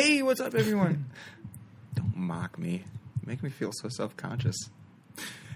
[0.00, 1.06] Hey, what's up, everyone?
[1.94, 2.84] Don't mock me.
[3.20, 4.70] You make me feel so self conscious.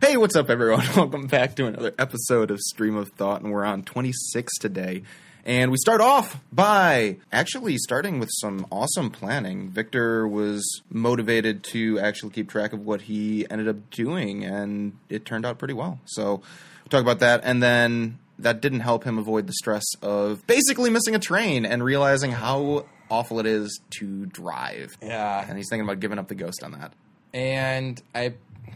[0.01, 0.85] Hey, what's up, everyone?
[0.97, 5.05] Welcome back to another episode of Stream of Thought, and we're on 26 today.
[5.45, 9.69] And we start off by actually starting with some awesome planning.
[9.69, 15.25] Victor was motivated to actually keep track of what he ended up doing, and it
[15.25, 16.01] turned out pretty well.
[16.07, 17.43] So we'll talk about that.
[17.45, 21.85] And then that didn't help him avoid the stress of basically missing a train and
[21.85, 24.97] realizing how awful it is to drive.
[25.03, 25.45] yeah.
[25.47, 26.93] And he's thinking about giving up the ghost on that.
[27.35, 28.35] And I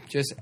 [0.09, 0.33] just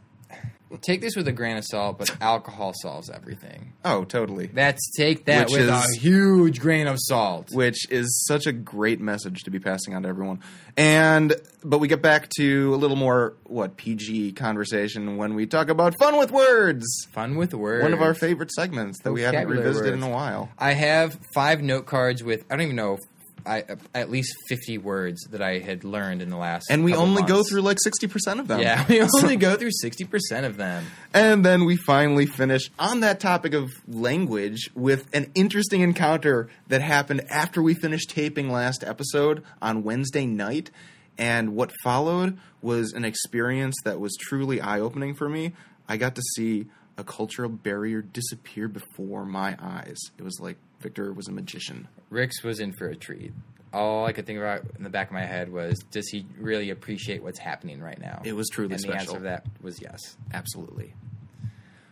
[0.81, 3.71] take this with a grain of salt, but alcohol solves everything.
[3.85, 4.47] Oh, totally.
[4.47, 7.49] That's take that Which with is- a huge grain of salt.
[7.53, 10.41] which is such a great message to be passing on to everyone.
[10.75, 11.33] And
[11.63, 15.93] but we get back to a little more what PG conversation when we talk about
[15.99, 16.85] fun with words.
[17.11, 17.83] Fun with words.
[17.83, 20.03] One of our favorite segments that we haven't revisited words.
[20.03, 20.49] in a while.
[20.59, 22.97] I have five note cards with I don't even know.
[23.45, 23.63] I,
[23.93, 27.43] at least fifty words that I had learned in the last, And we only go
[27.43, 28.59] through like 60% of them.
[28.59, 30.85] Yeah, we only go through sixty percent of them.
[31.13, 36.81] And then we finally finish on that topic of language with an interesting encounter that
[36.81, 40.71] happened after we finished taping last episode on Wednesday night.
[41.17, 45.53] And what followed was an experience that was truly eye opening for me.
[45.87, 46.65] I got to see
[46.97, 49.97] a cultural barrier disappear before my eyes.
[50.17, 51.87] It was like Victor was a magician.
[52.11, 53.33] Rix was in for a treat.
[53.73, 56.69] All I could think about in the back of my head was, does he really
[56.69, 58.21] appreciate what's happening right now?
[58.23, 60.15] It was truly and the answer to that was yes.
[60.31, 60.93] Absolutely.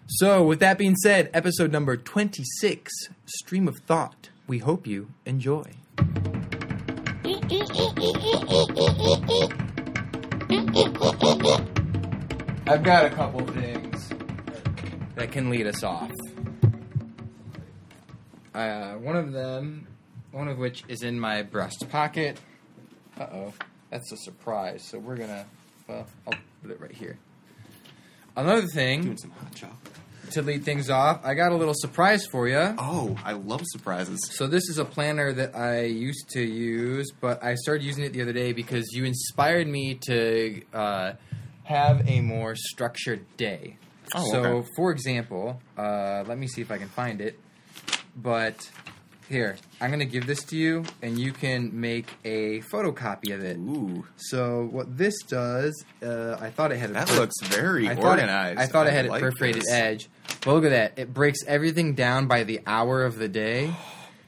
[0.06, 2.92] So, with that being said, episode number 26,
[3.26, 4.30] Stream of Thought.
[4.46, 5.64] We hope you enjoy.
[12.68, 14.10] I've got a couple things
[15.16, 16.12] that can lead us off.
[18.54, 19.88] Uh, one of them,
[20.32, 22.40] one of which is in my breast pocket.
[23.20, 23.54] Uh oh,
[23.90, 24.84] that's a surprise.
[24.84, 25.46] So we're gonna,
[25.88, 27.18] well, I'll put it right here.
[28.36, 29.94] Another thing Doing some hot chocolate.
[30.32, 32.76] to lead things off, I got a little surprise for you.
[32.80, 34.20] Oh, I love surprises.
[34.34, 38.14] So this is a planner that I used to use, but I started using it
[38.14, 41.14] the other day because you inspired me to uh,
[41.64, 43.78] have a more structured day.
[44.16, 44.68] Oh, so, okay.
[44.76, 47.40] for example, uh, let me see if I can find it.
[48.16, 48.70] But
[49.30, 53.44] here, I'm going to give this to you, and you can make a photocopy of
[53.44, 53.58] it.
[53.58, 57.90] Ooh, So what this does, uh, I thought it had a that per- looks very
[57.90, 58.60] I thought it- organized.
[58.60, 59.72] I thought it had like a perforated this.
[59.72, 60.10] edge.
[60.46, 60.94] But look at that.
[60.98, 63.74] It breaks everything down by the hour of the day.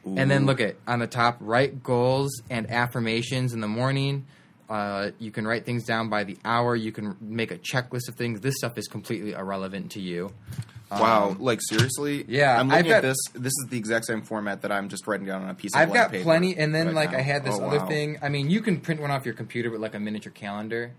[0.07, 4.27] And then look at on the top, write goals and affirmations in the morning.
[4.69, 6.75] Uh, you can write things down by the hour.
[6.75, 8.39] You can make a checklist of things.
[8.41, 10.31] This stuff is completely irrelevant to you.
[10.91, 12.25] Wow, Um, like seriously?
[12.27, 13.17] yeah, I'm looking I've at got- this.
[13.33, 15.79] This is the exact same format that I'm just writing down on a piece of
[15.79, 15.89] paper.
[15.89, 17.17] I've got paper plenty, and then right like now.
[17.17, 17.87] I had this Oh, other wow.
[17.87, 18.17] thing.
[18.21, 20.91] I mean, you can print one off your computer with like a miniature calendar.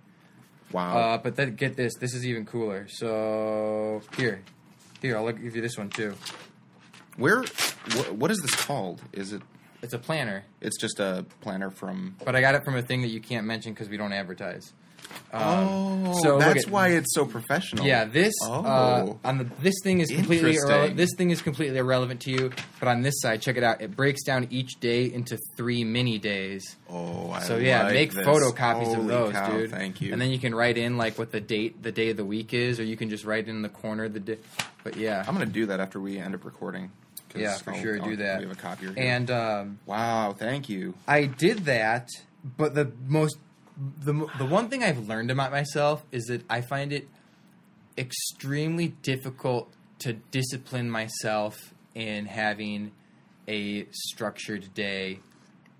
[0.72, 0.98] Wow.
[0.98, 1.94] Uh, but then get this.
[2.00, 2.88] This is even cooler.
[2.88, 4.42] So here,
[5.00, 6.14] here I'll give you this one too.
[7.16, 7.42] Where?
[7.44, 9.00] Wh- what is this called?
[9.12, 9.42] Is it?
[9.82, 10.44] It's a planner.
[10.60, 12.16] It's just a planner from.
[12.24, 14.72] But I got it from a thing that you can't mention because we don't advertise.
[15.32, 15.42] Um,
[16.08, 17.84] oh, so that's at- why it's so professional.
[17.84, 18.64] Yeah, this Oh.
[18.64, 20.56] uh, on the this thing is completely.
[20.94, 22.52] This thing is completely irrelevant to you.
[22.78, 23.80] But on this side, check it out.
[23.82, 26.76] It breaks down each day into three mini days.
[26.88, 28.26] Oh, I So yeah, like make this.
[28.26, 29.70] photocopies of those, cow, dude.
[29.70, 30.12] Thank you.
[30.12, 32.54] And then you can write in like what the date, the day of the week
[32.54, 34.38] is, or you can just write in the corner the day.
[34.84, 36.90] But yeah, I'm gonna do that after we end up recording.
[37.34, 38.38] yeah, for I'll- sure, I'll- do that.
[38.40, 38.92] We have a copier.
[38.94, 39.04] Here.
[39.04, 40.94] And um, wow, thank you.
[41.06, 42.08] I did that,
[42.56, 43.36] but the most
[43.76, 47.08] the the one thing I've learned about myself is that I find it
[47.98, 51.56] extremely difficult to discipline myself
[51.94, 52.92] in having
[53.48, 55.20] a structured day,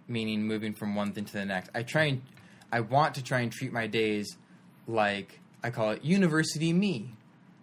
[0.09, 1.71] meaning moving from one thing to the next.
[1.75, 2.23] I try and
[2.73, 4.37] I want to try and treat my days
[4.87, 7.15] like I call it university me,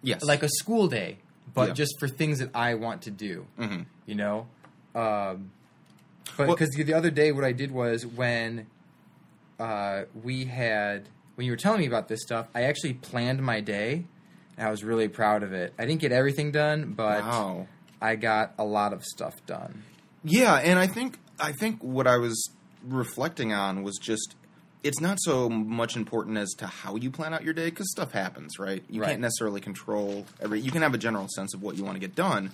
[0.02, 0.22] Yes.
[0.22, 1.18] like a school day,
[1.52, 1.74] but Yeah.
[1.74, 4.46] just for things that I want to do hmm you know
[4.94, 5.50] um
[6.36, 8.66] but Well- because the other day what i did was when
[9.60, 13.60] uh we had when you were telling me about this stuff i actually planned my
[13.60, 14.04] day
[14.56, 17.66] and i was really proud of it i didn't get everything done but wow.
[18.00, 19.82] i got a lot of stuff done
[20.24, 22.48] Yeah, and I think I think what I was
[22.86, 24.36] reflecting on was just
[24.82, 28.12] it's not so much important as to how you plan out your day because stuff
[28.12, 28.82] happens, right?
[28.88, 29.08] You Right.
[29.10, 30.60] can't necessarily control every.
[30.60, 32.52] You can have a general sense of what you want to get done,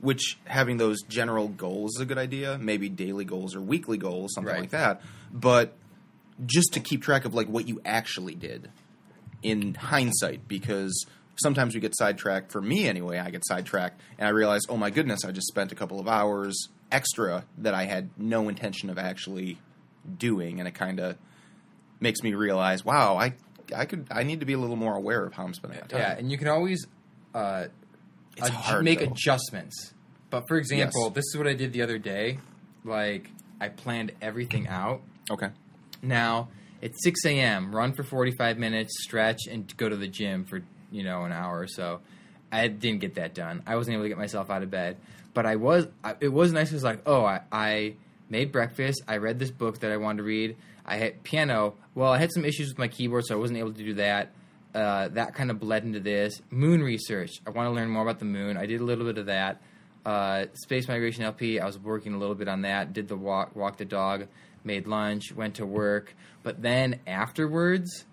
[0.00, 2.58] which having those general goals is a good idea.
[2.58, 4.60] Maybe daily goals or weekly goals, something Right.
[4.60, 5.00] like that.
[5.32, 5.72] But
[6.46, 8.70] just to keep track of like what you actually did
[9.42, 12.50] in hindsight, because sometimes we get sidetracked.
[12.52, 15.70] For me, anyway, I get sidetracked, and I realize, oh my goodness, I just spent
[15.72, 19.58] a couple of hours extra that I had no intention of actually
[20.18, 21.16] doing, and it kind of
[22.00, 23.34] makes me realize, wow, I
[23.74, 25.86] I could I need to be a little more aware of how I'm spending my
[25.86, 26.00] time.
[26.00, 26.86] Yeah, and you can always
[27.34, 27.66] uh,
[28.36, 29.06] It's adj- hard, make though.
[29.06, 29.92] adjustments.
[30.30, 31.14] But for example, Yes.
[31.14, 32.38] this is what I did the other day.
[32.84, 35.00] Like I planned everything out.
[35.30, 35.48] Okay.
[36.04, 36.48] Now
[36.80, 37.74] it's 6 a.m.
[37.74, 41.60] Run for 45 minutes, stretch, and go to the gym for you know an hour
[41.60, 42.00] or so.
[42.52, 43.62] I didn't get that done.
[43.66, 44.96] I wasn't able to get myself out of bed,
[45.32, 45.88] but I was.
[46.02, 46.70] I, it was nice.
[46.70, 47.94] It was like, oh, I, I
[48.28, 49.02] made breakfast.
[49.08, 50.56] I read this book that I wanted to read.
[50.86, 51.74] I had piano.
[51.94, 54.32] Well, I had some issues with my keyboard, so I wasn't able to do that.
[54.74, 57.30] Uh, that kind of bled into this moon research.
[57.46, 58.56] I want to learn more about the moon.
[58.56, 59.62] I did a little bit of that.
[60.04, 61.60] Uh, Space Migration LP.
[61.60, 62.92] I was working a little bit on that.
[62.92, 64.26] Did the walk, walk the dog,
[64.64, 66.14] made lunch, went to work.
[66.42, 68.04] But then afterwards,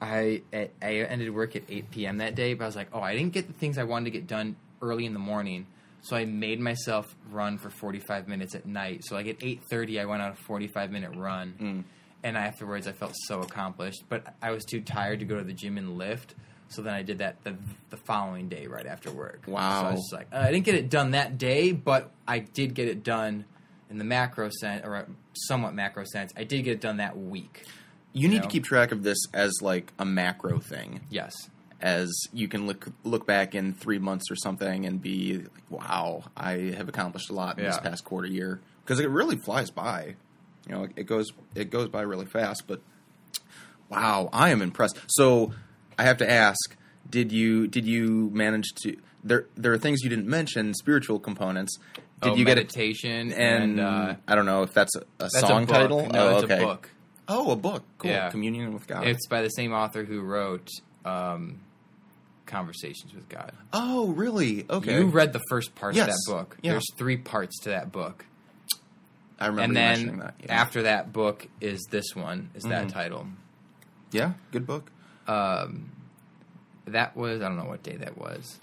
[0.00, 0.66] I I
[0.96, 2.18] ended work at 8 p.m.
[2.18, 2.54] that day.
[2.54, 4.56] But I was like, oh, I didn't get the things I wanted to get done
[4.80, 5.66] early in the morning.
[6.02, 9.04] So I made myself run for 45 minutes at night.
[9.04, 11.84] So like at 8:30, I went on a 45 minute run, Mm.
[12.24, 14.02] and afterwards I felt so accomplished.
[14.08, 16.34] But I was too tired to go to the gym and lift.
[16.68, 17.54] So then I did that the
[17.90, 19.44] the following day right after work.
[19.46, 19.82] Wow.
[19.82, 22.40] So I was just like, uh, I didn't get it done that day, but I
[22.40, 23.44] did get it done
[23.90, 26.32] in the macro sense or somewhat macro sense.
[26.36, 27.64] I did get it done that week.
[28.12, 28.42] You need know?
[28.42, 31.00] to keep track of this as like a macro thing.
[31.10, 31.32] Yes.
[31.80, 36.24] as you can look look back in three months or something and be like, "Wow,
[36.36, 40.14] I have accomplished a lot in this past quarter year." Because it really flies by.
[40.68, 42.64] You know, it goes it goes by really fast.
[42.68, 42.82] But
[43.88, 44.96] wow, I am impressed.
[45.08, 45.52] So
[45.98, 46.76] I have to ask:
[47.10, 48.96] Did you did you manage to?
[49.24, 51.78] There there are things you didn't mention, spiritual components.
[52.22, 52.62] Did Oh, you get it?
[52.72, 56.06] meditation And, and, uh, I don't know if that's a, a that's song a title.
[56.08, 56.62] No, oh, it's okay.
[56.62, 56.90] a book.
[57.28, 57.82] Oh, a book.
[57.98, 58.10] Cool.
[58.10, 58.30] Yeah.
[58.30, 59.06] Communion with God.
[59.06, 60.68] It's by the same author who wrote
[61.04, 61.60] um,
[62.46, 63.52] Conversations with God.
[63.72, 64.66] oh, really?
[64.68, 64.98] Okay.
[64.98, 66.08] You read the first part Yes.
[66.08, 66.56] of that book.
[66.62, 66.72] Yeah.
[66.72, 68.26] There's three parts to that book,
[69.40, 70.34] I remember and mentioning then that.
[70.44, 70.60] Yeah.
[70.60, 72.50] after that book is this one.
[72.54, 72.92] Is that Mhm.
[72.92, 73.26] title?
[74.10, 74.90] yeah, good book.
[75.26, 75.90] Um,
[76.86, 78.58] that was I don't know what day that was.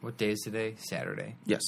[0.00, 0.74] What day is today?
[0.78, 1.36] Saturday.
[1.46, 1.62] Yes,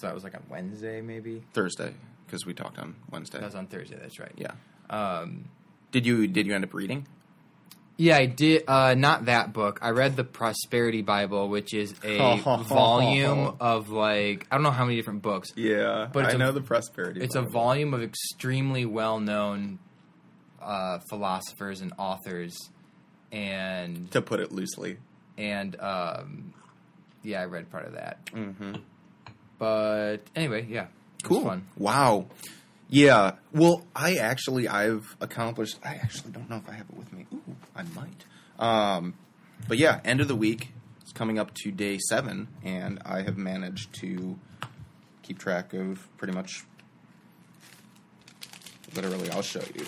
[0.00, 1.42] So that was like on Wednesday, maybe.
[1.52, 1.94] Thursday
[2.26, 3.38] because we talked on Wednesday.
[3.38, 3.96] That was on Thursday.
[4.00, 4.32] That's right.
[4.36, 4.52] yeah.
[4.90, 5.48] Um,
[5.92, 7.06] Did you did you end up reading?
[7.96, 8.64] Yeah, I did.
[8.66, 9.78] Uh, not that book.
[9.80, 12.36] I read the Prosperity Bible, which is a
[12.68, 15.50] volume of like I don't know how many different books.
[15.54, 17.20] Yeah, But it's I a- know the prosperity.
[17.22, 19.78] It's a volume of extremely well-known
[20.60, 22.56] uh, philosophers and authors,
[23.30, 24.96] and to put it loosely.
[25.38, 26.52] and um,
[27.22, 28.24] yeah, I read part of that.
[28.26, 28.74] Mm-hmm.
[29.64, 30.88] But anyway, yeah,
[31.22, 31.40] Cool.
[31.42, 31.66] fun.
[31.78, 32.26] Wow.
[32.90, 33.36] Yeah.
[33.50, 35.78] Well, I actually I've accomplished.
[35.82, 37.24] I actually don't know if I have it with me.
[37.32, 38.26] Ooh, I might.
[38.58, 39.14] Um,
[39.66, 40.68] but yeah, end of the week.
[41.00, 44.38] It's coming up to day seven, and I have managed to
[45.22, 46.66] keep track of pretty much.
[48.94, 49.86] Literally, I'll show you.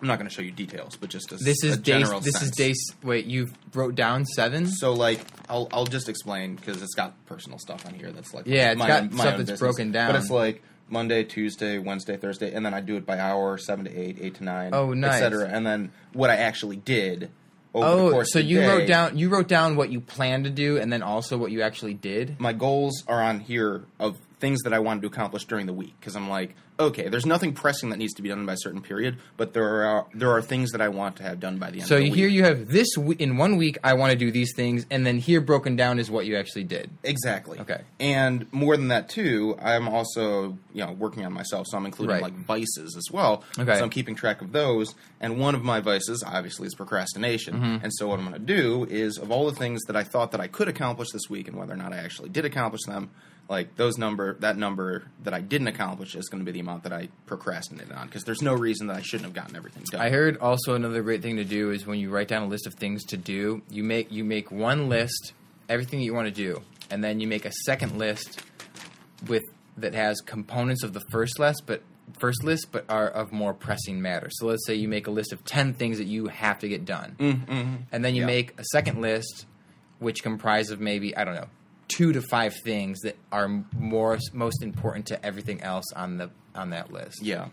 [0.00, 1.82] I'm not going to show you details, but just a, This is a day.
[2.00, 2.74] general This is day.
[3.02, 4.66] Wait, you wrote down seven.
[4.66, 8.46] So like, I'll I'll just explain because it's got personal stuff on here that's like
[8.46, 9.60] Yeah, it's my- got my stuff that's business.
[9.60, 10.12] broken down.
[10.12, 13.84] But it's like Monday, Tuesday, Wednesday, Thursday, and then I do it by hour, seven
[13.84, 15.20] to eight, eight to nine, Oh, nice.
[15.22, 15.48] etc.
[15.48, 17.30] And then what I actually did
[17.74, 20.44] over the Oh, course so you day, wrote down you wrote down what you planned
[20.44, 22.40] to do, and then also what you actually did.
[22.40, 25.94] my goals are on here of things that I wanted to accomplish during the week
[26.00, 28.80] because I'm like, okay, there's nothing pressing that needs to be done by a certain
[28.82, 31.78] period, but there are there are things that I want to have done by the
[31.80, 31.88] end.
[31.88, 32.34] So of the here week.
[32.34, 33.78] you have this we- in one week.
[33.84, 36.64] I want to do these things, and then here broken down is what you actually
[36.64, 36.90] did.
[37.04, 37.58] Exactly.
[37.60, 37.82] Okay.
[38.00, 42.14] And more than that too, I'm also you know working on myself, so I'm including
[42.14, 42.22] Right.
[42.22, 43.44] like vices as well.
[43.58, 43.76] Okay.
[43.76, 44.94] So I'm keeping track of those.
[45.22, 47.54] And one of my vices, obviously, is procrastination.
[47.54, 47.84] Mm-hmm.
[47.84, 50.32] And so what I'm going to do is, of all the things that I thought
[50.32, 53.10] that I could accomplish this week, and whether or not I actually did accomplish them,
[53.50, 56.84] like those number, that number that I didn't accomplish is going to be the amount
[56.84, 58.06] that I procrastinated on.
[58.06, 60.00] Because there's no reason that I shouldn't have gotten everything done.
[60.00, 62.66] I heard also another great thing to do is when you write down a list
[62.68, 65.32] of things to do, you make you make one list,
[65.68, 68.40] everything that you want to do, and then you make a second list
[69.26, 69.42] with
[69.76, 71.82] that has components of the first list, but
[72.20, 74.28] first list, but are of more pressing matter.
[74.30, 76.84] So let's say you make a list of ten things that you have to get
[76.84, 77.74] done, Mm-hmm.
[77.90, 78.26] and then you Yeah.
[78.26, 79.46] make a second list,
[79.98, 81.48] which comprise of maybe I don't know
[81.90, 86.70] two to five things that are more most important to everything else on the on
[86.70, 87.22] that list.
[87.22, 87.48] Yeah.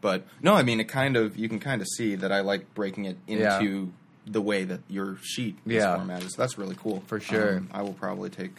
[0.00, 2.74] But no, I mean it kind of you can kind of see that I like
[2.74, 3.42] breaking it into
[3.84, 4.30] Yeah.
[4.32, 5.96] the way that your sheet is Yeah.
[5.96, 6.30] formatted.
[6.32, 7.02] So that's really cool.
[7.06, 7.58] For sure.
[7.58, 8.52] Um, I will probably take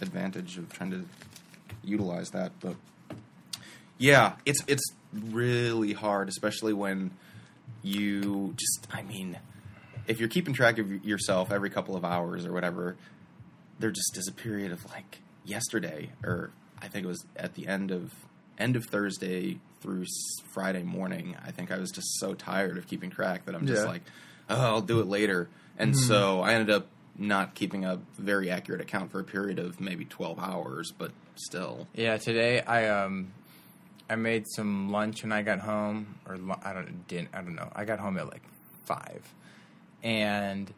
[0.00, 1.04] advantage of trying to
[1.84, 2.76] utilize that, but
[3.98, 7.10] yeah, it's it's really hard, especially when
[7.82, 9.38] you just I mean,
[10.06, 12.96] if you're keeping track of yourself every couple of hours or whatever,
[13.80, 17.66] there just is a period of like yesterday or I think it was at the
[17.66, 18.12] end of
[18.58, 20.04] end of Thursday through
[20.52, 23.82] Friday morning, I think I was just so tired of keeping track that I'm just
[23.84, 23.88] Yeah.
[23.88, 24.02] like,
[24.50, 25.48] oh, I'll do it later.
[25.78, 29.80] And so I ended up not keeping a very accurate account for a period of
[29.80, 31.86] maybe 12 hours, but still.
[31.94, 33.32] Yeah, today I um
[34.10, 37.70] I made some lunch when I got home, or I don't didn't I don't know.
[37.74, 38.42] I got home at like
[38.84, 39.22] five,
[40.02, 40.72] and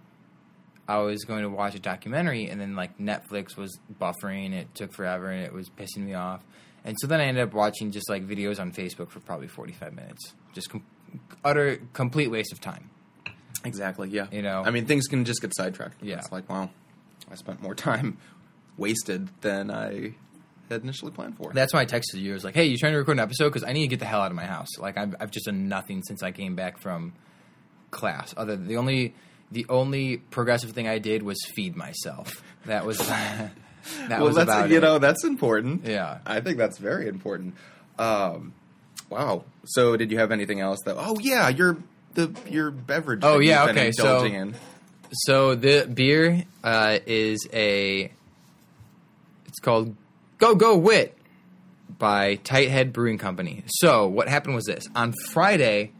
[0.88, 4.52] I was going to watch a documentary, and then like Netflix was buffering.
[4.52, 6.42] It took forever, and it was pissing me off.
[6.84, 9.72] And so then I ended up watching just like videos on Facebook for probably forty
[9.72, 10.84] five minutes, just com-
[11.44, 12.90] utter complete waste of time.
[13.64, 14.26] Exactly, yeah.
[14.32, 14.62] You know?
[14.64, 16.02] I mean, things can just get sidetracked.
[16.02, 16.18] Yeah.
[16.18, 16.70] It's like, wow,
[17.30, 18.18] I spent more time
[18.76, 20.14] wasted than I
[20.68, 21.52] had initially planned for.
[21.52, 22.32] That's why I texted you.
[22.32, 23.50] I was like, "Hey, you trying to record an episode?
[23.50, 24.78] Because I need to get the hell out of my house.
[24.78, 27.12] Like, I've, I've just done nothing since I came back from
[27.90, 28.34] class.
[28.36, 29.14] Other the only
[29.52, 32.42] the only progressive thing I did was feed myself.
[32.66, 33.50] That was that
[34.08, 34.80] well, was that's about you it.
[34.80, 35.84] know that's important.
[35.84, 36.18] Yeah.
[36.26, 37.54] I think that's very important.
[37.98, 38.54] Um,
[39.10, 39.44] wow.
[39.64, 40.96] So, did you have anything else that?
[40.98, 41.76] Oh yeah, your
[42.14, 43.20] the your beverage.
[43.22, 44.54] Oh, yeah, okay, so- in.
[45.14, 48.10] So the beer uh, is a.
[49.46, 49.94] It's called
[50.38, 51.18] Go Go Wit
[51.98, 53.62] by Tighthead Brewing Company.
[53.66, 55.92] So what happened was this: on Friday,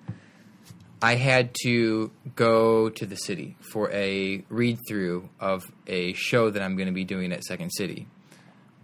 [1.03, 6.63] I had to go to the city for a read through of a show that
[6.63, 8.07] I'm going to be doing at Second City.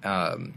[0.03, 0.55] Um,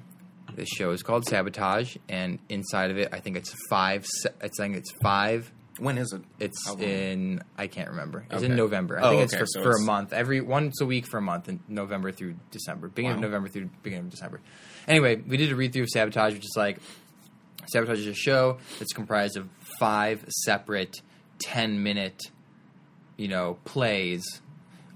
[0.56, 4.01] this show is called Sabotage, and inside of it, I think it's five.
[4.03, 6.22] It's I think it's five When is it?
[6.39, 6.82] it's How long?
[6.84, 8.25] in I can't remember.
[8.30, 8.46] It's Okay.
[8.48, 9.00] in November.
[9.00, 10.13] I Oh, think it's okay, for, so for a month.
[10.13, 12.88] Every once a week for a month in November through December.
[12.89, 13.24] Beginning Wow.
[13.25, 14.41] of November through beginning of December.
[14.88, 16.80] Anyway, we did a read through of Sabotage, which is like
[17.72, 19.48] Sabotage is a show that's comprised of
[19.80, 21.01] five separate
[21.41, 22.21] ten minute,
[23.17, 24.24] you know, plays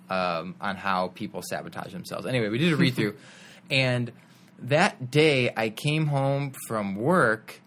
[0.09, 2.25] um, on how people sabotage themselves.
[2.25, 3.15] Anyway, we did a read through,
[3.69, 4.11] and
[4.59, 7.61] that day I came home from work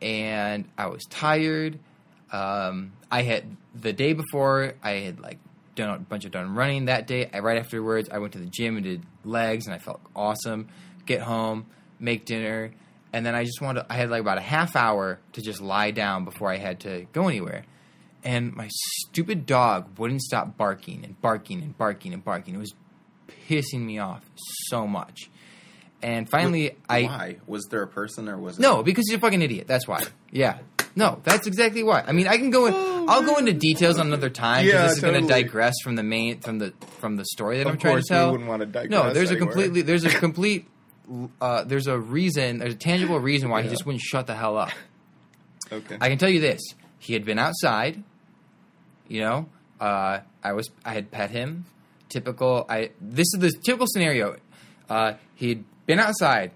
[0.00, 1.78] and I was tired.
[2.30, 3.44] Um, I had
[3.74, 5.38] the day before I had like
[5.74, 7.30] done a bunch of done running that day.
[7.32, 10.68] I, right afterwards, I went to the gym and did legs, and I felt awesome.
[11.06, 11.66] Get home,
[11.98, 12.72] make dinner,
[13.12, 13.86] and then I just wanted.
[13.88, 17.06] I had like about a half hour to just lie down before I had to
[17.12, 17.64] go anywhere.
[18.24, 22.54] And my stupid dog wouldn't stop barking and barking and barking and barking.
[22.54, 22.74] It was
[23.48, 24.22] pissing me off
[24.66, 25.30] so much.
[26.02, 28.62] And finally, I Why was there a person or was it?
[28.62, 29.66] no, because he's a fucking idiot.
[29.66, 30.04] That's why.
[30.30, 30.58] Yeah.
[30.94, 32.02] No, that's exactly why.
[32.06, 32.74] I mean, I can go in.
[33.08, 34.64] I'll go into details on another time.
[34.64, 37.24] 'cause Oh, Yeah, this is going to digress from the main from the from the
[37.24, 38.30] story that Of I'm trying to tell.
[38.32, 40.66] wouldn't wanna digress no, there's a completely there's a complete
[41.40, 44.56] uh, there's a reason there's a tangible reason why he just wouldn't shut the hell
[44.56, 44.70] up.
[45.72, 45.96] Okay.
[46.00, 46.60] I can tell you this:
[46.98, 48.02] he had been outside.
[49.08, 49.48] You know,
[49.80, 51.64] uh, I was I had pet him.
[52.08, 52.64] Typical.
[52.68, 54.36] I this is the typical scenario.
[54.88, 56.52] Uh, he'd been outside.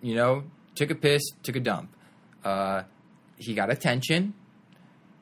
[0.00, 0.44] You know,
[0.74, 1.94] took a piss, took a dump.
[2.44, 2.82] Uh,
[3.36, 4.34] he got attention,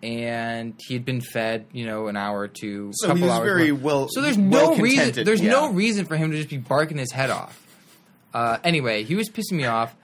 [0.03, 1.67] and he had been fed.
[1.73, 2.91] You know, an hour or two.
[2.95, 3.81] So couple he was hours very more.
[3.81, 5.25] well- So there's no reason.
[5.25, 7.67] There's no reason for him to just be barking his head off.
[8.33, 9.95] Uh, anyway, he was pissing me off.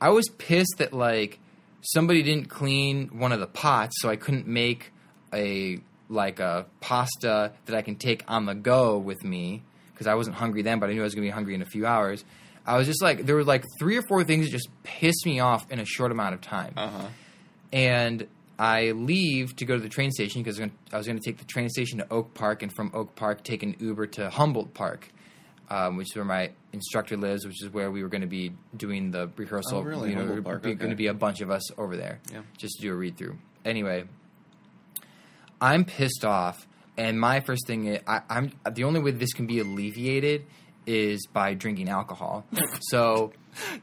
[0.00, 1.38] I was pissed that like
[1.84, 4.92] somebody didn't clean one of the pots, so I couldn't make
[5.32, 9.62] a like a pasta that I can take on the go with me
[9.92, 11.66] because I wasn't hungry then, but I knew I was gonna be hungry in a
[11.66, 12.24] few hours.
[12.66, 15.40] I was just like, there were like three or four things that just pissed me
[15.40, 17.06] off in a short amount of time Uh huh.
[17.72, 18.26] and
[18.58, 21.44] I leave to go to the train station because I was going to take the
[21.44, 25.08] train station to Oak Park, and from Oak Park take an Uber to Humboldt Park,
[25.70, 28.52] um, which is where my instructor lives, which is where we were going to be
[28.76, 29.78] doing the rehearsal.
[29.78, 30.10] Oh, really?
[30.10, 30.74] You know, Park, okay.
[30.74, 32.42] going to be a bunch of us over there, Yeah.
[32.58, 33.38] just to do a read through.
[33.64, 34.04] Anyway,
[35.60, 36.66] I'm pissed off,
[36.96, 40.44] and my first thing is I, I'm the only way this can be alleviated
[40.86, 42.44] is by drinking alcohol.
[42.80, 43.32] so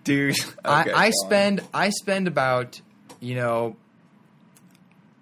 [0.03, 0.35] Dude.
[0.39, 2.79] okay, I, I spend I spend about
[3.19, 3.75] you know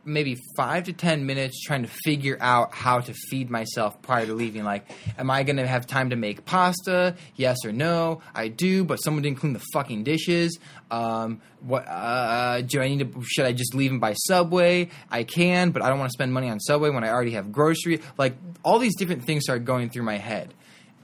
[0.10, 4.34] maybe five to ten minutes trying to figure out how to feed myself prior to
[4.34, 4.64] leaving.
[4.64, 7.16] Like, am I going to have time to make pasta?
[7.36, 8.22] Yes or no?
[8.34, 10.60] I do, but someone didn't clean the fucking dishes.
[10.92, 13.22] Um, what uh, do I need to?
[13.24, 14.90] Should I just leave them by Subway?
[15.10, 17.52] I can, but I don't want to spend money on Subway when I already have
[17.52, 18.02] grocery.
[18.18, 20.54] Like, all these different things started going through my head.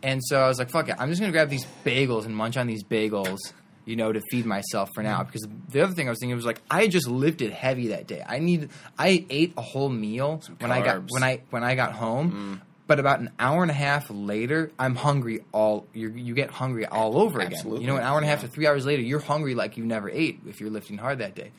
[0.04, 2.58] And so I was like, fuck it, I'm just gonna grab these bagels and munch
[2.58, 3.40] on these bagels,
[3.86, 5.24] you know, to feed myself for now.
[5.24, 8.24] Because the other thing I was thinking was like, I just lifted heavy that day.
[8.28, 11.94] I need, I ate a whole meal when I got when I when I got
[11.94, 12.62] home.
[12.88, 16.86] But about an hour and a half later, I'm hungry all you you get hungry
[16.86, 17.60] all over again.
[17.66, 18.48] You know, an hour and a half yeah.
[18.48, 21.34] to three hours later, you're hungry like you never ate if you're lifting hard that
[21.34, 21.52] day.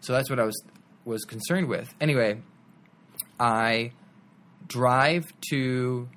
[0.00, 0.62] So that's what I was
[1.06, 1.94] was concerned with.
[1.98, 2.42] Anyway,
[3.40, 3.92] I
[4.68, 6.08] drive to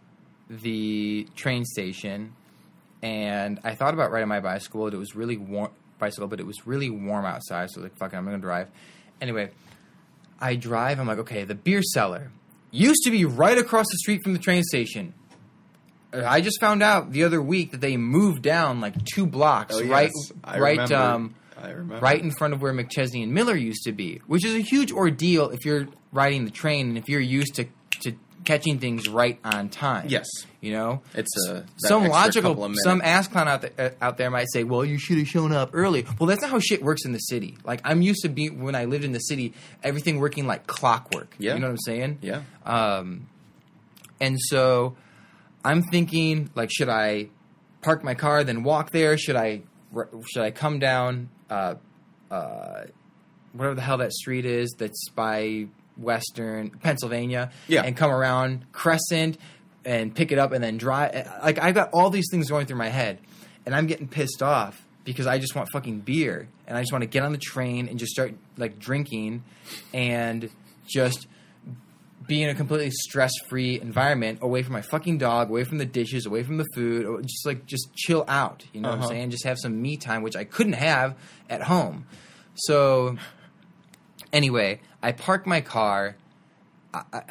[0.49, 2.33] the train station
[3.01, 4.87] and I thought about riding my bicycle.
[4.87, 7.97] It was really warm bicycle, but it was really warm outside, so I was like
[7.97, 8.67] fuck it, I'm gonna drive.
[9.21, 9.49] Anyway,
[10.39, 10.99] I drive.
[10.99, 12.31] I'm like, okay, the beer cellar
[12.71, 15.13] used to be right across the street from the train station.
[16.11, 19.83] I just found out the other week that they moved down like two blocks, Oh,
[19.85, 20.11] right.
[20.43, 20.95] I right, remember.
[20.95, 21.99] um, I remember.
[21.99, 24.91] right in front of where McChesney and Miller used to be, which is a huge
[24.91, 27.65] ordeal if you're riding the train and if you're used to
[28.49, 30.05] catching things right on time.
[30.09, 30.25] Yes.
[30.59, 34.47] you know, It's a some logical some ass clown out there, uh, out there might
[34.51, 37.11] say well you should have shown up early well that's not how shit works in
[37.13, 39.53] the city like i'm used to be when i lived in the city
[39.83, 41.53] everything working like clockwork Yeah.
[41.53, 42.41] you know what i'm saying Yeah.
[42.65, 43.27] um
[44.19, 44.95] and so
[45.63, 47.29] i'm thinking like should i
[47.81, 49.61] park my car then walk there should i
[50.31, 51.75] should i come down uh
[52.31, 52.81] uh
[53.53, 55.67] whatever the hell that street is that's by
[55.99, 57.83] western pennsylvania Yeah.
[57.83, 59.37] and come around crescent
[59.85, 62.77] and pick it up and then drive like I've got all these things going through
[62.77, 63.19] my head
[63.65, 67.01] and i'm getting pissed off because i just want fucking beer and i just want
[67.01, 69.43] to get on the train and just start like drinking
[69.93, 70.49] and
[70.87, 71.27] just
[72.27, 76.25] be in a completely stress-free environment away from my fucking dog away from the dishes
[76.27, 79.07] away from the food or just like just chill out you know what Uh-huh.
[79.07, 81.15] i'm saying just have some me time which i couldn't have
[81.49, 82.05] at home
[82.55, 83.17] so
[84.31, 86.15] anyway i park my car
[86.93, 87.21] I, I,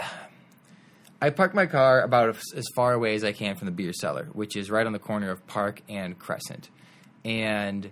[1.20, 4.28] I park my car about as, far away as I can from the beer cellar,
[4.32, 6.70] which is right on the corner of Park and Crescent.
[7.24, 7.90] And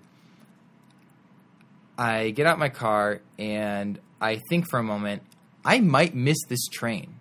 [1.98, 5.22] I get out my car and I think for a moment
[5.64, 7.16] I might miss this train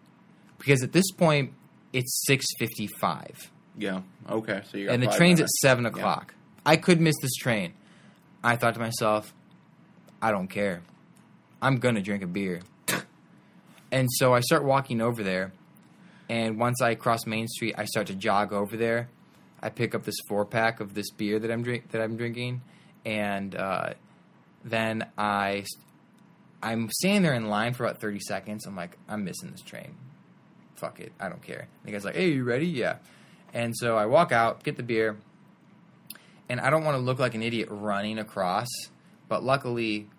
[0.60, 1.54] because at this point
[1.94, 4.02] it's six fifty five Yeah.
[4.30, 4.62] Okay.
[4.70, 5.54] So you and the train's minutes.
[5.64, 6.36] at seven o'clock.
[6.66, 7.74] I could miss this train.
[8.44, 9.34] I thought to myself,
[10.22, 10.82] I don't care.
[11.66, 12.62] I'm gonna drink a beer.
[13.92, 15.52] and so I start walking over there,
[16.30, 19.10] and once I cross Main Street, I start to jog over there.
[19.64, 22.62] I pick up this four pack of this beer that I'm drink that I'm drinking,
[23.04, 23.94] and uh,
[24.64, 25.66] then I
[26.62, 28.68] I'm standing there in line for about thirty seconds.
[28.68, 29.96] I'm like, I'm missing this train.
[30.76, 31.62] Fuck it, I don't care.
[31.62, 32.68] And the guy's like, Hey, you ready?
[32.68, 32.98] Yeah.
[33.56, 35.18] And so I walk out, get the beer,
[36.48, 38.68] and I don't want to look like an idiot running across,
[39.28, 40.10] but luckily,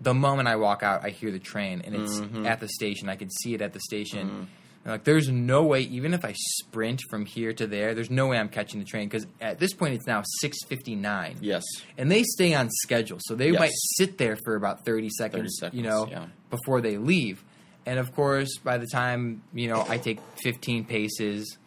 [0.00, 2.46] the moment I walk out, I hear the train, and it's Mhm.
[2.46, 3.08] at the station.
[3.08, 4.20] I can see it at the station.
[4.20, 4.46] And,
[4.86, 8.38] Like, there's no way, even if I sprint from here to there, there's no way
[8.38, 11.64] I'm catching the train because at this point it's now 6:59, Yes.
[11.98, 13.58] and they stay on schedule, so they Yes.
[13.58, 16.26] might sit there for about 30 seconds, 30 you know, yeah.
[16.48, 17.44] before they leave.
[17.84, 21.58] And of course, by the time you know I take 15 paces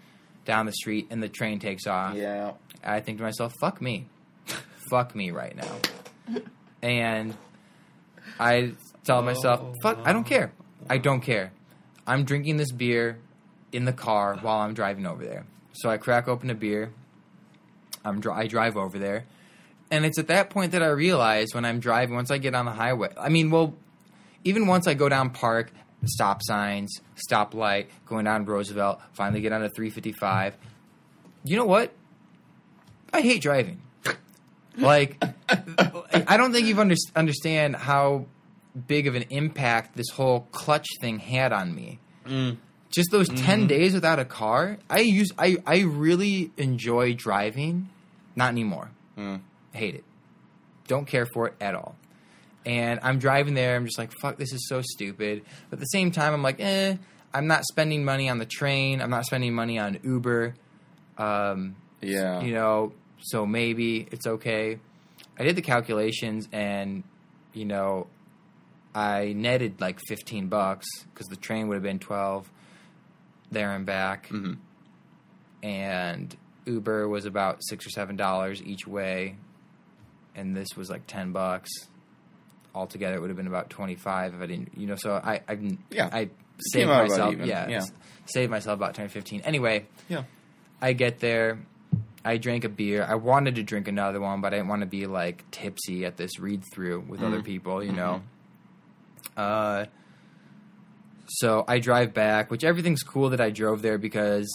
[0.46, 2.54] down the street and the train takes off, Yeah.
[2.84, 4.08] I think to myself, "Fuck me,
[4.90, 6.42] fuck me right now,"
[6.82, 7.36] and
[8.42, 8.74] I
[9.04, 10.52] tell myself, "Fuck, I don't care.
[10.90, 11.52] I don't care.
[12.08, 13.20] I'm drinking this beer
[13.72, 16.92] in the car while I'm driving over there." So I crack open a beer.
[18.04, 19.26] I'm dri- I drive over there,
[19.92, 22.66] and it's at that point that I realize when I'm driving, once I get on
[22.66, 23.76] the highway, I mean, well,
[24.44, 25.72] even once I go down Park,
[26.06, 27.00] stop signs,
[27.30, 30.58] stoplight, going down Roosevelt, finally get on a 355.
[31.44, 31.94] You know what?
[33.14, 33.82] I hate driving.
[34.78, 38.26] Like, I don't think you under- understand how
[38.88, 42.00] big of an impact this whole clutch thing had on me.
[42.26, 42.58] Mm.
[42.90, 47.90] Just those 10 days without a car, I use I I really enjoy driving.
[48.36, 48.92] Not anymore.
[49.18, 49.42] Mm.
[49.74, 50.04] Hate it.
[50.88, 51.96] Don't care for it at all.
[52.66, 53.76] And I'm driving there.
[53.76, 55.44] I'm just like, fuck, this is so stupid.
[55.70, 56.96] But at the same time, I'm like, eh,
[57.34, 59.02] I'm not spending money on the train.
[59.02, 60.54] I'm not spending money on Uber.
[61.18, 62.42] Um, Yeah.
[62.42, 64.80] you know, so maybe it's okay.
[65.40, 67.04] I did the calculations and,
[67.54, 68.08] you know,
[68.94, 72.50] I netted like 15 bucks because the train would have been 12
[73.52, 74.28] there and back.
[74.28, 74.58] Mhm.
[75.64, 79.36] And Uber was about six or seven dollars each way.
[80.36, 81.70] And this was like 10 bucks.
[82.74, 85.78] Altogether, it would have been about 25 if I didn't, you know, so I, I,
[85.90, 86.10] Yeah.
[86.12, 86.30] I
[86.72, 87.82] saved myself, yeah, yeah.
[88.26, 89.42] saved myself about 10 15.
[89.42, 90.24] Anyway, Yeah.
[90.82, 91.60] I get there.
[92.24, 93.04] I drank a beer.
[93.08, 96.18] I wanted to drink another one, but I didn't want to be like tipsy at
[96.18, 97.46] this read through with other Mhm.
[97.46, 98.22] people, you know.
[99.36, 99.86] Uh,
[101.28, 104.48] so I drive back, which everything's cool that I drove there because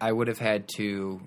[0.00, 1.20] I would have had to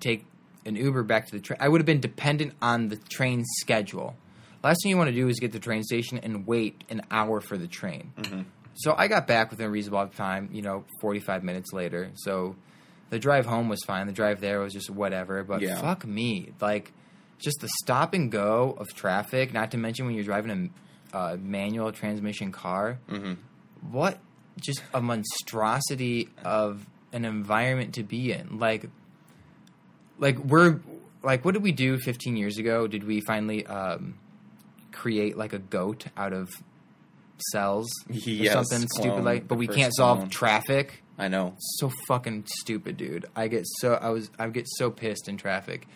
[0.00, 0.26] take
[0.64, 1.58] an Uber back to the train.
[1.60, 4.16] I would have been dependent on the train schedule.
[4.64, 7.02] Last thing you want to do is get to the train station and wait an
[7.10, 8.12] hour for the train.
[8.16, 8.46] Mhm.
[8.74, 12.10] So I got back within a reasonable time, you know, 45 minutes later.
[12.16, 12.56] So
[13.10, 14.06] the drive home was fine.
[14.06, 15.42] The drive there was just whatever.
[15.44, 15.80] But Yeah.
[15.80, 16.52] fuck me.
[16.60, 16.92] Like,
[17.38, 20.70] just the stop and go of traffic, not to mention when you're driving
[21.12, 22.98] a uh, manual transmission car.
[23.08, 23.36] Mhm.
[23.90, 24.18] What
[24.60, 28.58] just a monstrosity of an environment to be in.
[28.58, 28.88] Like,
[30.18, 30.80] like we're
[31.22, 32.86] like, what did we do 15 years ago?
[32.86, 34.14] Did we finally um,
[34.92, 36.48] create like a goat out of
[37.52, 39.46] cells or something clone, stupid like.
[39.48, 40.30] But we can't solve clone.
[40.30, 41.02] traffic.
[41.18, 41.54] I know.
[41.58, 43.26] So fucking stupid, dude.
[43.34, 45.86] I get so I was I get so pissed in traffic,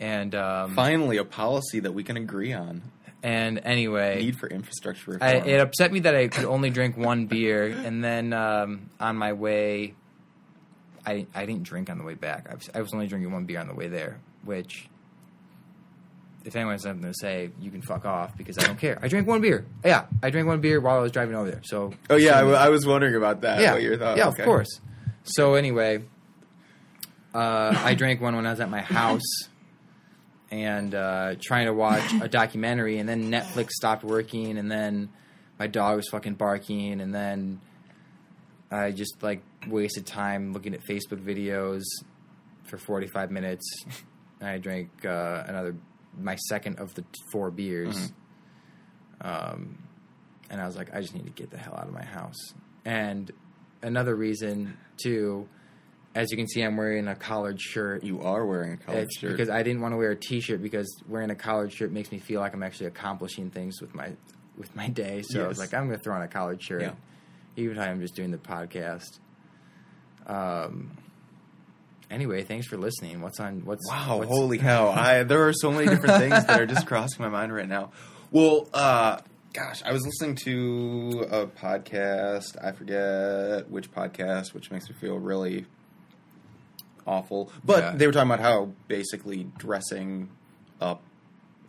[0.00, 2.82] and um, Finally, a policy that we can agree on.
[3.22, 7.26] and anyway, Need for infrastructure I, it upset me that I could only drink one
[7.26, 9.94] beer, and then um, on my way,
[11.06, 12.48] I I didn't drink on the way back.
[12.50, 14.88] I was, I was only drinking one beer on the way there, which.
[16.44, 18.98] If anyone has something to say, you can fuck off because I don't care.
[19.00, 19.64] I drank one beer.
[19.84, 21.62] Yeah, I drank one beer while I was driving over there.
[21.64, 23.60] So oh yeah, I, w- I was wondering about that.
[23.60, 24.16] yeah, What your thought?
[24.18, 24.42] yeah, okay.
[24.42, 24.80] of course.
[25.24, 26.02] So anyway,
[27.34, 29.22] uh, I drank one when I was at my house
[30.50, 35.08] and uh, trying to watch a documentary, and then Netflix stopped working, and then
[35.58, 37.60] my dog was fucking barking, and then
[38.70, 41.82] I just like wasted time looking at Facebook videos
[42.64, 43.64] for forty five minutes.
[44.40, 45.74] And I drank uh, another
[46.18, 48.12] my second of the four beers.
[49.20, 49.78] Um,
[50.50, 52.36] and I was like, I just need to get the hell out of my house.
[52.84, 53.30] And
[53.82, 55.48] another reason too,
[56.14, 58.04] as you can see, I'm wearing a collared shirt.
[58.04, 59.32] You are wearing a collared It's shirt.
[59.32, 62.18] because I didn't want to wear a T-shirt because wearing a collared shirt makes me
[62.18, 64.12] feel like I'm actually accomplishing things with my
[64.56, 65.22] with my day.
[65.22, 66.92] So I was like, I'm going to throw on a collared shirt, Yeah.
[67.56, 69.18] even though I'm just doing the podcast.
[70.26, 70.96] Um.
[72.10, 73.20] Anyway, thanks for listening.
[73.20, 73.64] What's on?
[73.64, 74.90] What's Wow, what's- holy cow.
[74.90, 77.90] I there are so many different things that are just crossing my mind right now.
[78.30, 79.18] Well, uh
[79.52, 85.18] gosh, I was listening to a podcast, I forget which podcast, which makes me feel
[85.18, 85.66] really
[87.06, 87.50] awful.
[87.64, 87.92] But Yeah.
[87.96, 90.28] they were talking about how basically dressing
[90.80, 91.02] up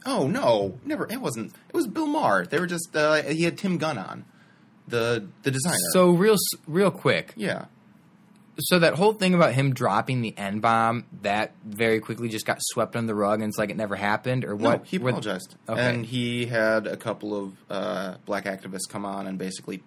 [0.08, 2.46] Oh no, never it wasn't it was Bill Maher.
[2.46, 4.26] They were just uh he had Tim Gunn on.
[4.88, 5.78] The the designer.
[5.94, 6.36] So real,
[6.68, 7.34] real quick.
[7.36, 7.66] yeah.
[8.58, 12.58] So that whole thing about him dropping the N bomb, that very quickly just got
[12.62, 14.86] swept under the rug, and it's like it never happened, or No, what?
[14.86, 15.56] he were- apologized.
[15.68, 15.82] Okay.
[15.82, 19.84] And he had a couple of uh, black activists come on and basically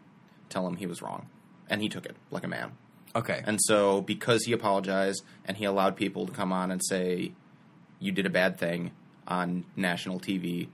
[0.50, 1.28] tell him he was wrong.
[1.70, 2.72] And he took it like a man.
[3.16, 3.42] Okay.
[3.46, 7.32] And so, because he apologized and he allowed people to come on and say,
[8.00, 8.92] you did a bad thing
[9.26, 10.68] on national TV,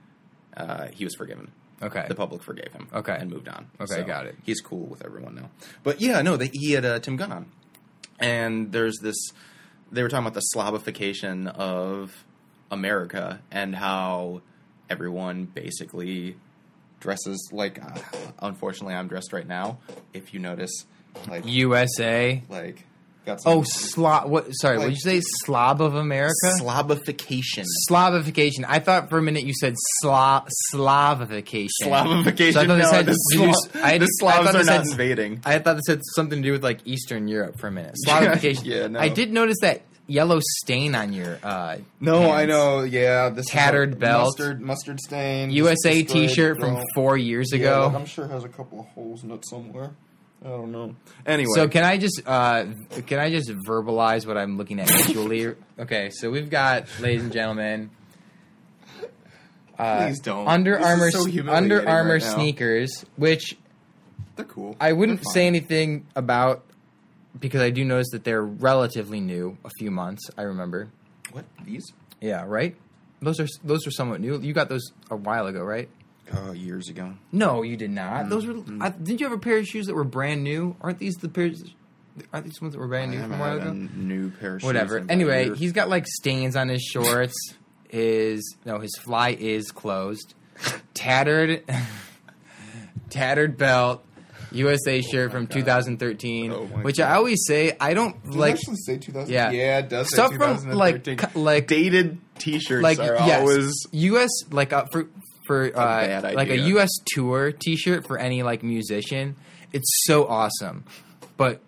[0.57, 1.53] uh, he was forgiven.
[1.81, 2.07] okay.
[2.09, 2.89] The public forgave him.
[2.93, 3.17] Okay.
[3.19, 3.71] And moved on.
[3.81, 4.37] Okay, got it.
[4.43, 5.51] He's cool with everyone now.
[5.85, 7.47] But yeah, no, they, he had uh, Tim Gunn on.
[8.19, 9.17] And there's this,
[9.91, 12.25] they were talking about the slobification of
[12.71, 14.43] America and how
[14.89, 16.37] everyone basically
[17.01, 17.99] dresses like, uh,
[18.41, 19.79] unfortunately, I'm dressed right now.
[20.13, 20.87] If you notice,
[21.29, 22.43] like, USA.
[22.49, 22.87] like,
[23.25, 24.29] got some Oh, slob.
[24.31, 24.47] What?
[24.53, 25.21] Sorry, what did you say?
[25.45, 26.35] Slob of America.
[26.61, 27.65] slobification.
[27.91, 28.65] Slavification.
[28.67, 31.69] I thought for a minute you said sla- Slavification.
[31.83, 32.53] Slavification.
[32.53, 34.57] So I thought no, said- the, did you Sla- s- I- the I Slavs thought
[34.57, 35.41] are not invading.
[35.45, 37.95] I thought this had something to do with like Eastern Europe for a minute.
[38.07, 38.65] Slavification.
[38.65, 39.01] Yeah, no.
[39.01, 42.35] I did notice that yellow stain on your uh, No, pants.
[42.35, 42.83] I know.
[42.83, 44.25] Yeah, this is Tattered belt.
[44.39, 47.85] mustard, mustard stain, USA T-shirt from four years Yeah, ago.
[47.87, 49.93] look, I'm sure it has a couple of holes in it somewhere.
[50.45, 50.95] I don't know.
[51.25, 52.67] Anyway, So can I just uh,
[53.07, 55.55] can I just verbalize what I'm looking at visually?
[55.79, 57.91] okay, so we've got, ladies and gentlemen,
[59.79, 60.47] uh, Please don't.
[60.47, 63.57] Under This Armour so Under Armour right sneakers, which
[64.37, 64.77] they're cool.
[64.81, 66.65] I wouldn't say anything about
[67.39, 70.31] because I do notice that they're relatively new, a few months.
[70.37, 70.91] I remember.
[71.33, 71.85] What these?
[72.21, 72.77] Yeah, right.
[73.21, 74.39] Those are those are somewhat new.
[74.41, 75.89] You got those a while ago, right?
[76.33, 77.15] Oh, years ago.
[77.33, 78.29] No, you did not.
[78.31, 78.55] Those were.
[78.55, 78.83] Mm-hmm.
[78.83, 80.75] I, didn't you have a pair of shoes that were brand new?
[80.81, 81.63] Aren't these the pairs?
[82.33, 83.73] Aren't these ones that were brand new from a while ago?
[83.73, 84.97] new pair of shoes Whatever.
[84.99, 87.35] in about a Anyway, he's got like stains on his shorts.
[87.89, 90.35] his no, his fly is closed.
[90.95, 91.65] Tattered,
[93.11, 94.05] tattered belt.
[94.53, 95.51] USA shirt from Oh God.
[95.55, 97.11] 2013, Oh which God.
[97.11, 98.55] I always say I don't Does like.
[98.55, 99.33] actually say 2000.
[99.33, 99.51] Yeah.
[99.51, 100.09] yeah, it does.
[100.09, 104.31] Stuff from, like, like- dated T-shirts like are yes, always U.S.
[104.53, 105.09] like uh, for
[105.47, 106.59] for uh, bad like a.
[106.59, 106.91] U.S.
[107.07, 109.37] tour T-shirt for any like musician.
[109.73, 110.85] It's so awesome,
[111.37, 111.61] but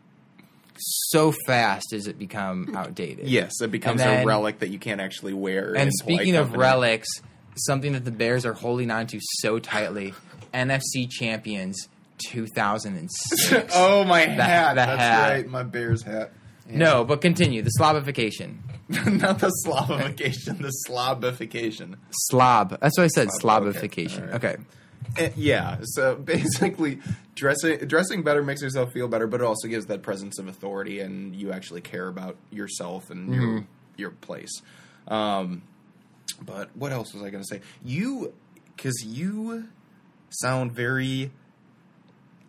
[0.78, 3.28] so fast does it become outdated.
[3.28, 3.60] yes.
[3.60, 5.74] It becomes then- a relic that you can't actually wear.
[5.74, 7.08] And in speaking of relics,
[7.56, 10.14] something that the Bears are holding on to so tightly,
[10.52, 13.52] NFC champions 2006.
[13.74, 14.70] oh my hat!
[14.74, 15.30] the That's hat.
[15.30, 16.32] right, my Bears hat.
[16.68, 16.78] Yeah.
[16.78, 18.62] No, but continue the Slavification.
[18.88, 21.96] not the Slavification, the Slobification.
[22.10, 22.78] Slob.
[22.80, 23.28] That's what I said.
[23.32, 23.78] Slob, okay.
[23.78, 24.22] Slavification.
[24.22, 24.44] All right.
[24.44, 24.56] Okay.
[25.18, 27.00] Eh, yeah, so basically,
[27.34, 31.00] dressing dressing better makes yourself feel better, but it also gives that presence of authority,
[31.00, 33.64] and you actually care about yourself and your Mm-hmm.
[33.96, 34.62] your place.
[35.08, 35.62] Um,
[36.44, 37.60] but what else was I going to say?
[37.84, 38.34] You,
[38.76, 39.68] because you
[40.30, 41.30] sound very,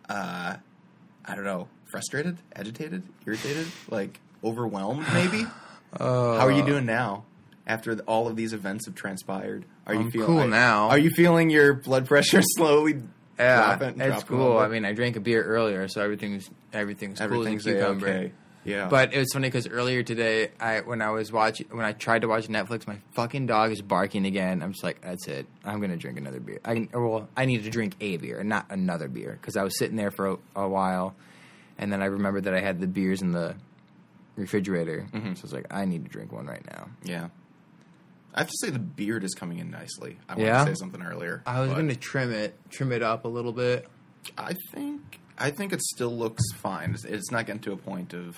[0.08, 0.56] uh,
[1.24, 5.46] I don't know, frustrated, agitated, irritated, like overwhelmed, maybe.
[5.92, 7.24] Uh, How are you doing now?
[7.66, 10.88] After the, all of these events have transpired, are you I'm feeling cool now.
[10.88, 13.02] Are you feeling your blood pressure slowly
[13.38, 14.56] Yeah, drop it and it's cool.
[14.58, 18.08] I mean, I drank a beer earlier, so everything's everything's, everything's cool as a cucumber.
[18.08, 18.32] okay.
[18.64, 21.92] Yeah, But it was funny because earlier today, I when I was watching when I
[21.92, 24.62] tried to watch Netflix, my fucking dog is barking again.
[24.62, 25.46] I'm just like, that's it.
[25.64, 26.60] I'm gonna drink another beer.
[26.64, 29.78] I or, well, I need to drink a beer, not another beer, because I was
[29.78, 31.14] sitting there for a, a while,
[31.78, 33.54] and then I remembered that I had the beers in the
[34.38, 35.06] refrigerator.
[35.12, 35.34] Mm-hmm.
[35.34, 36.88] So I was like, I need to drink one right now.
[37.04, 37.28] yeah.
[38.34, 40.18] I have to say the beard is coming in nicely.
[40.28, 40.56] I Yeah?
[40.58, 41.42] want to say something earlier.
[41.46, 43.88] I was gonna trim it, trim it up a little bit.
[44.36, 46.92] I think I think it still looks fine.
[46.92, 48.36] It's, it's not getting to a point of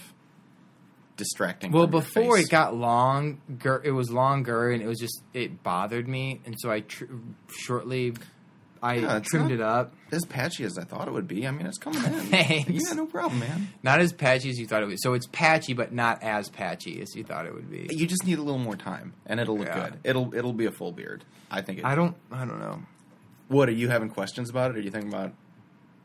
[1.16, 1.72] distracting.
[1.72, 2.46] Well, from your before face.
[2.46, 6.70] it got longer, it was longer, and it was just it bothered me, and so
[6.70, 7.04] I tr-
[7.58, 8.14] shortly
[8.82, 9.92] I Yeah, trimmed it up.
[10.10, 11.46] as patchy as I thought it would be.
[11.46, 12.12] I mean, it's coming in.
[12.12, 12.70] Thanks.
[12.88, 13.68] Yeah, no problem, man.
[13.82, 14.92] Not as patchy as you thought it would.
[14.92, 14.98] Be.
[15.00, 17.88] So it's patchy, but not as patchy as you thought it would be.
[17.90, 19.90] You just need a little more time, and it'll look Yeah.
[19.90, 19.98] good.
[20.04, 21.24] It'll it'll be a full beard.
[21.50, 21.80] I think.
[21.80, 22.16] It, I don't.
[22.32, 22.82] I don't know.
[23.48, 24.76] What are you having questions about it?
[24.78, 25.32] Are you thinking about?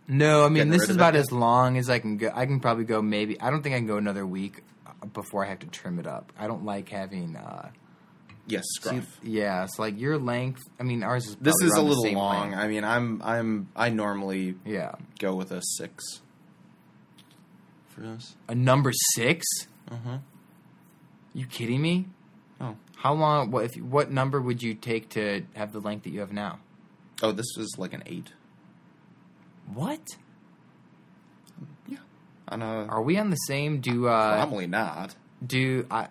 [0.07, 0.99] No, I mean this is of it?
[0.99, 2.31] about as long as I can go.
[2.35, 3.39] I can probably go maybe.
[3.41, 6.05] I don't think I can go another week uh, before I have to trim it
[6.07, 6.31] up.
[6.37, 7.35] I don't like having.
[7.35, 7.69] uh
[8.47, 9.19] Yes, see- scruff.
[9.23, 10.61] Yeah, it's like your length.
[10.79, 11.35] I mean, ours is.
[11.41, 12.51] this is a little long.
[12.51, 12.57] length.
[12.57, 16.03] I mean, I'm I'm I normally Yeah, go with a six
[17.89, 18.35] for this.
[18.47, 19.45] a number six.
[19.89, 20.17] Uh huh.
[21.33, 22.05] You kidding me?
[22.61, 22.75] Oh.
[22.97, 23.51] How long?
[23.51, 23.75] What if?
[23.81, 26.59] What number would you take to have the length that you have now?
[27.23, 28.31] Oh, this is like an eight.
[29.73, 30.01] What?
[31.87, 31.97] Yeah.
[32.49, 33.79] On a Are we on the same?
[33.81, 34.35] Do uh?
[34.35, 35.15] probably not.
[35.45, 36.07] Do I?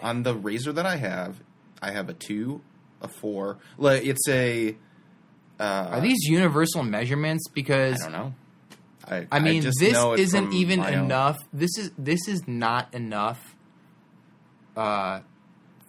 [0.00, 1.40] On the razor that I have,
[1.82, 2.60] I have a two,
[3.02, 3.58] a four.
[3.78, 4.76] Like it's a.
[5.58, 7.48] Uh, Are these universal measurements?
[7.48, 8.34] Because I don't know.
[9.08, 11.38] I, I mean, just this isn't even my own- enough.
[11.52, 13.40] This is this is not enough.
[14.76, 15.20] Uh,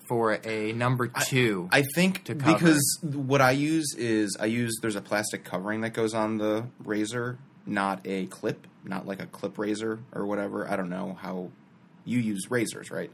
[0.08, 1.68] for a number two.
[1.72, 2.54] I think to cover.
[2.54, 6.66] because what I use is I use there's a plastic covering that goes on the
[6.86, 10.70] razor, not a clip, not like a clip razor or whatever.
[10.70, 11.50] I don't know how
[12.06, 13.12] you use razors, right?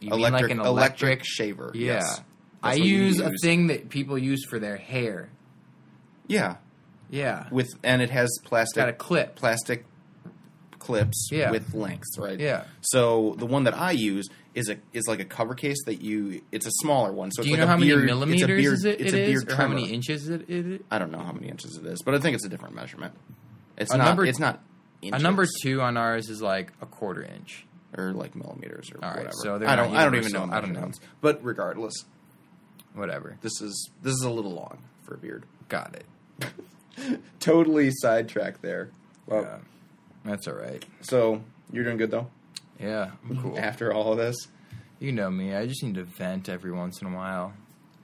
[0.00, 1.22] You mean like an electric?
[1.24, 1.70] shaver.
[1.74, 1.94] yeah.
[1.94, 2.20] yes.
[2.62, 5.30] I you use a thing that people use for their hair.
[6.26, 6.56] Yeah,
[7.10, 7.46] Yeah.
[7.50, 9.36] with and it has plastic got a clip.
[9.36, 9.84] plastic
[10.78, 11.50] clips Yeah.
[11.50, 12.38] with lengths, right?
[12.38, 12.64] Yeah.
[12.80, 16.42] So the one that I use is a is like a cover case that you.
[16.52, 17.30] It's a smaller one.
[17.30, 19.00] So Do it's you like know a how many millimeters it's a beard, is it,
[19.00, 20.80] it's it a is, beard or how many inches it, it is?
[20.90, 23.14] I don't know how many inches it is, but I think it's a different measurement.
[23.76, 24.04] It's A not.
[24.04, 24.60] number- it's not.
[25.00, 27.64] A number two on ours is like a quarter inch.
[27.96, 29.32] Or like millimeters or All right, whatever.
[29.42, 29.96] so I don't.
[29.96, 30.48] I don't even know.
[30.50, 30.90] I don't know.
[31.20, 31.94] But regardless,
[32.94, 33.36] Whatever.
[33.42, 35.44] this is this is a little long for a beard.
[35.68, 36.50] Got it.
[37.40, 38.90] Totally sidetracked there.
[39.26, 39.58] Well, yeah.
[40.24, 40.84] That's all right.
[41.02, 42.26] so you're doing good though.
[42.80, 43.58] Yeah, I'm cool.
[43.58, 44.36] After all of this,
[44.98, 45.54] You know me.
[45.54, 47.52] I just need to vent every once in a while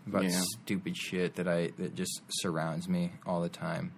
[0.07, 0.41] about Yeah.
[0.63, 3.93] stupid shit that I that just surrounds me all the time.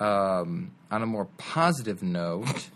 [0.00, 2.68] Um, on a more positive note,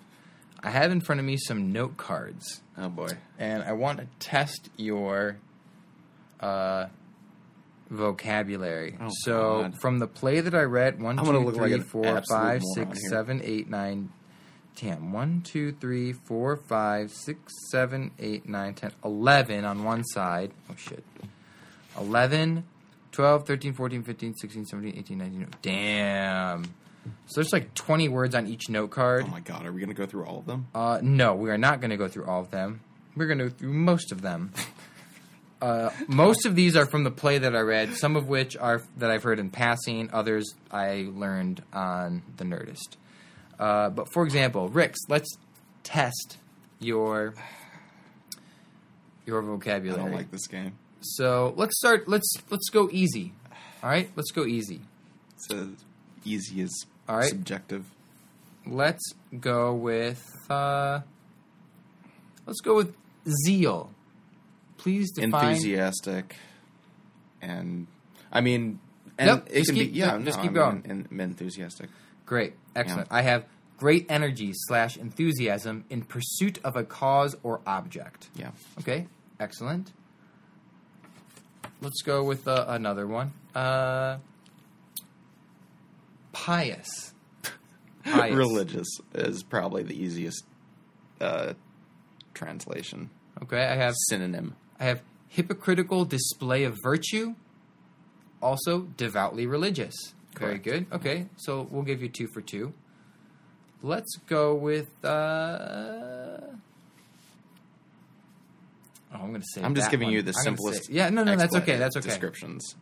[0.62, 4.06] I have in front of me some note cards, oh boy, and I want to
[4.18, 5.38] test your
[6.40, 6.86] uh,
[7.90, 8.96] vocabulary.
[9.00, 9.80] Oh, so, God.
[9.80, 13.08] from the play that I read, one, I'm two, like three, an four, five, six,
[13.08, 14.10] seven, eight, nine.
[14.80, 20.52] Damn, one, two, three, four, five, six, seven, eight, nine, ten, eleven on one side.
[20.70, 21.04] Oh shit.
[21.98, 22.64] 11,
[23.12, 25.46] 12, 13, 14, 15, 16, 17, 18, 19.
[25.60, 26.74] Damn.
[27.26, 29.24] So there's like 20 words on each note card.
[29.26, 30.68] oh my god, are we gonna go through all of them?
[30.74, 32.80] Uh, no, we are not going to go through all of them.
[33.16, 34.52] We're going to go through most of them.
[35.62, 37.94] Uh, most of these are from the play that I read.
[37.94, 40.10] Some of which are that I've heard in passing.
[40.12, 42.96] Others I learned on the Nerdist.
[43.60, 45.36] Uh, but for example, Ricks, let's
[45.84, 46.38] test
[46.80, 47.34] your
[49.24, 50.00] your vocabulary.
[50.00, 50.72] I don't like this game.
[51.00, 52.08] So let's start.
[52.08, 53.32] Let's let's go easy.
[53.84, 54.80] All right, let's go easy.
[55.36, 55.68] It's as
[56.24, 56.72] easy as
[57.12, 57.28] All right.
[57.28, 57.84] subjective.
[58.66, 59.02] Let's
[59.38, 60.24] go with.
[60.48, 61.00] Uh,
[62.46, 62.94] let's go with
[63.46, 63.90] zeal.
[64.78, 65.50] Please define.
[65.50, 66.36] enthusiastic,
[67.40, 67.86] and
[68.32, 68.80] I mean,
[69.18, 70.82] and Nope, it just can keep- be yeah, nope, just no, keep I going.
[70.86, 71.90] mean, en- enthusiastic.
[72.26, 73.08] Great, excellent.
[73.10, 73.44] I have
[73.78, 78.28] great energy slash enthusiasm in pursuit of a cause or object.
[78.34, 79.06] Yeah, Okay,
[79.38, 79.92] excellent.
[81.80, 83.32] Let's go with uh, another one.
[83.54, 84.18] Uh,
[86.32, 87.12] pious.
[88.04, 88.34] Pious.
[88.34, 90.44] religious is probably the easiest
[91.20, 91.52] uh,
[92.34, 93.10] translation
[93.42, 94.56] Okay, I have synonym.
[94.78, 97.34] I have hypocritical display of virtue.
[98.40, 99.94] Also, devoutly religious.
[100.38, 100.86] Very good.
[100.92, 102.72] Okay, so we'll give you two for two.
[103.82, 104.88] Let's go with.
[105.04, 106.52] Uh, oh,
[109.12, 109.62] I'm going to say.
[109.62, 110.14] I'm just giving one.
[110.14, 110.86] you the I'm simplest.
[110.86, 111.76] say- yeah, no, no, that's okay.
[111.76, 112.08] That's okay.
[112.08, 112.76] Descriptions.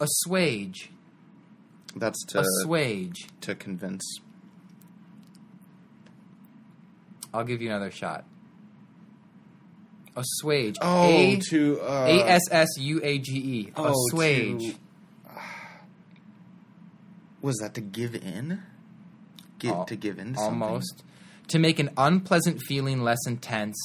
[0.00, 0.90] Assuage.
[1.94, 3.28] That's to Assuage.
[3.42, 4.02] to convince.
[7.32, 8.24] I'll give you another shot.
[10.16, 10.76] Assuage.
[10.80, 13.72] Oh, A to uh, A S S U A G E.
[13.76, 14.72] oh, Assuage.
[14.74, 14.78] to-
[17.42, 18.62] was that to give in?
[19.58, 20.62] Give, Al- to give in to something?
[20.62, 21.04] Almost.
[21.48, 23.76] To make an unpleasant feeling less intense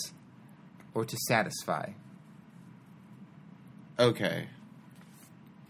[0.94, 1.90] or to satisfy.
[4.00, 4.48] Okay.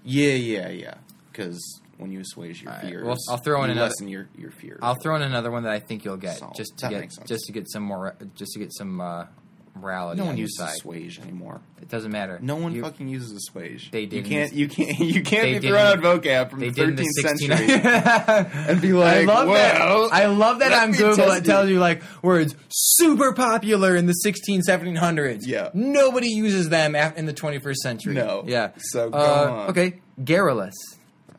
[0.06, 0.94] Yeah, yeah, yeah.
[1.32, 4.08] Because when you assuage your All right, fears, well, I'll throw in you another- lessen
[4.08, 4.80] your your fears.
[4.82, 6.56] I'll throw in another one that I think you'll get Solid.
[6.56, 7.28] just to That get sense.
[7.28, 9.26] just to get some more just to get some uh,
[9.76, 10.70] morality no on one your uses side.
[10.78, 11.60] assuage anymore.
[11.82, 12.40] It doesn't matter.
[12.42, 13.92] No one You- fucking uses assuage.
[13.92, 14.54] They You did in can't.
[14.54, 15.00] You can't.
[15.00, 17.38] You can't be did throwing out in vocab from They the did in the 13th
[17.38, 17.82] 16 century
[18.72, 20.14] and be like, I love well, that.
[20.16, 21.46] I love that let on me Google test it it.
[21.46, 25.42] tells you like words super popular in the 16, 1700s.
[25.46, 25.70] Yeah.
[25.74, 28.14] Nobody uses them af- in the 21st century.
[28.14, 28.44] No.
[28.48, 28.72] Yeah.
[28.78, 29.70] So, go uh, on.
[29.72, 30.00] okay.
[30.24, 30.74] Garrulous.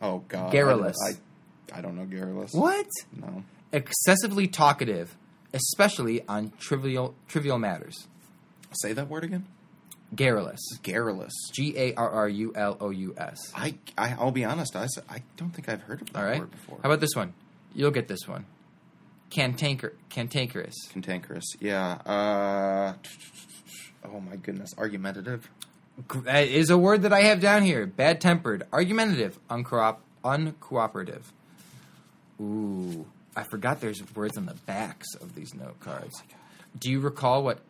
[0.03, 0.97] Oh God, Garrulous.
[1.05, 2.53] I, I, I don't know garrulous.
[2.53, 2.87] What?
[3.19, 3.43] No.
[3.73, 5.17] Excessively talkative,
[5.55, 8.07] especially on trivial trivial matters.
[8.81, 9.47] Say that word again.
[10.15, 10.61] Garrulous.
[10.83, 11.33] Garrulous.
[11.53, 13.39] G A R R U L O U S.
[13.55, 14.77] I, I I'll be honest.
[14.77, 16.41] I I don't think I've heard of that All right.
[16.41, 16.79] word before.
[16.83, 17.35] How about this one?
[17.75, 18.47] You'll get this one.
[19.31, 20.75] Cantanker, cantankerous.
[20.93, 21.45] cantankerous?
[21.61, 21.95] Yeah.
[22.07, 22.95] Uh.
[24.05, 24.73] Oh my goodness.
[24.79, 25.51] Argumentative.
[26.25, 27.87] That is a word that I have down here.
[27.87, 31.23] Bad tempered, argumentative, uncoop- uncooperative.
[32.41, 36.23] Ooh, I forgot there's words on the backs of these note cards.
[36.79, 37.61] Do you recall what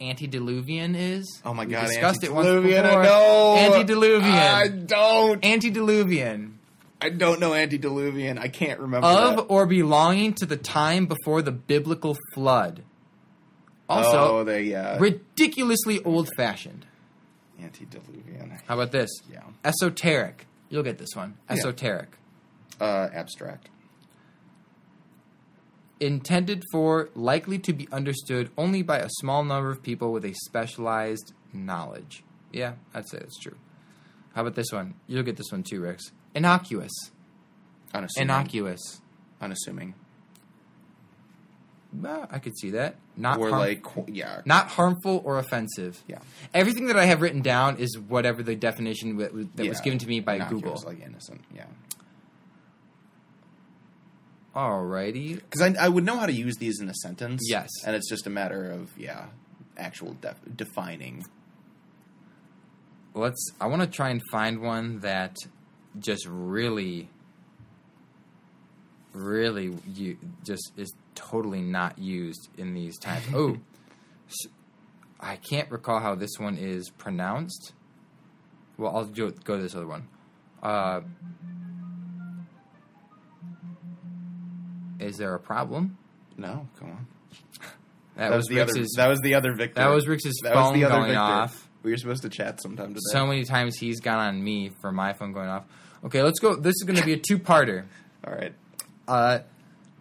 [0.00, 1.40] antediluvian is?
[1.44, 1.86] Oh my We God.
[1.86, 2.84] discussed it once before.
[2.84, 3.56] I know.
[3.58, 4.32] Antediluvian.
[4.32, 5.44] I don't.
[5.44, 6.58] antediluvian.
[7.00, 8.38] I don't know antediluvian.
[8.38, 9.06] I can't remember.
[9.06, 9.42] Of that.
[9.44, 12.82] or belonging to the time before the biblical flood.
[13.88, 14.98] Also, oh, they yeah.
[15.00, 16.86] ridiculously old fashioned.
[17.60, 18.58] antediluvian.
[18.66, 19.10] How about this?
[19.30, 19.40] Yeah.
[19.64, 20.46] Esoteric.
[20.68, 21.36] You'll get this one.
[21.48, 21.56] Yeah.
[21.56, 22.08] Esoteric.
[22.80, 23.68] Uh, abstract.
[26.00, 30.32] Intended for, likely to be understood only by a small number of people with a
[30.46, 32.24] specialized knowledge.
[32.52, 33.56] Yeah, I'd say that's true.
[34.34, 34.94] How about this one?
[35.06, 36.10] You'll get this one too, Rex.
[36.34, 36.92] Innocuous.
[37.92, 38.22] Unassuming.
[38.22, 39.00] Innocuous.
[39.40, 39.94] Unassuming.
[41.92, 42.96] Well, I could see that.
[43.16, 44.42] Not or harm- like yeah.
[44.44, 46.02] not harmful or offensive.
[46.06, 46.20] Yeah.
[46.54, 49.98] Everything that I have written down is whatever the definition that was, that was given
[49.98, 50.82] to me by Innocuous, Google.
[50.86, 51.42] Like innocent.
[51.54, 51.66] Yeah.
[54.54, 55.36] Alrighty.
[55.36, 57.42] Because I, I would know how to use these in a sentence.
[57.48, 57.68] Yes.
[57.86, 59.26] And it's just a matter of yeah,
[59.76, 61.24] actual def- defining.
[63.14, 63.44] Let's.
[63.60, 65.36] I want to try and find one that
[65.98, 67.08] just really,
[69.12, 73.24] really, you just is totally not used in these times.
[73.34, 73.58] oh,
[75.20, 77.72] I can't recall how this one is pronounced.
[78.78, 80.08] Well, I'll go, go to this other one.
[80.62, 81.02] Uh,
[85.00, 85.96] is there a problem?
[86.36, 87.06] No, come on.
[88.16, 88.72] That, was, the Rick's.
[88.76, 88.86] other.
[88.96, 89.80] That was the other Victor.
[89.80, 91.20] that was Rick's That was phone the other going Victor.
[91.20, 91.68] off.
[91.82, 93.00] We were supposed to chat sometime today.
[93.12, 95.64] So many times he's gone on me for my phone going off.
[96.04, 96.54] Okay, let's go.
[96.56, 97.86] This is going to be a two-parter.
[98.26, 98.52] All right.
[99.08, 99.38] Uh,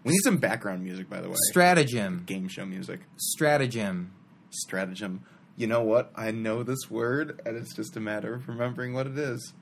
[0.03, 1.35] We need some background music, by the way.
[1.49, 2.23] stratagem.
[2.25, 2.99] Game show music.
[3.15, 4.11] Stratagem.
[4.49, 5.23] Stratagem.
[5.55, 6.11] You know what?
[6.15, 9.53] I know this word, and it's just a matter of remembering what it is.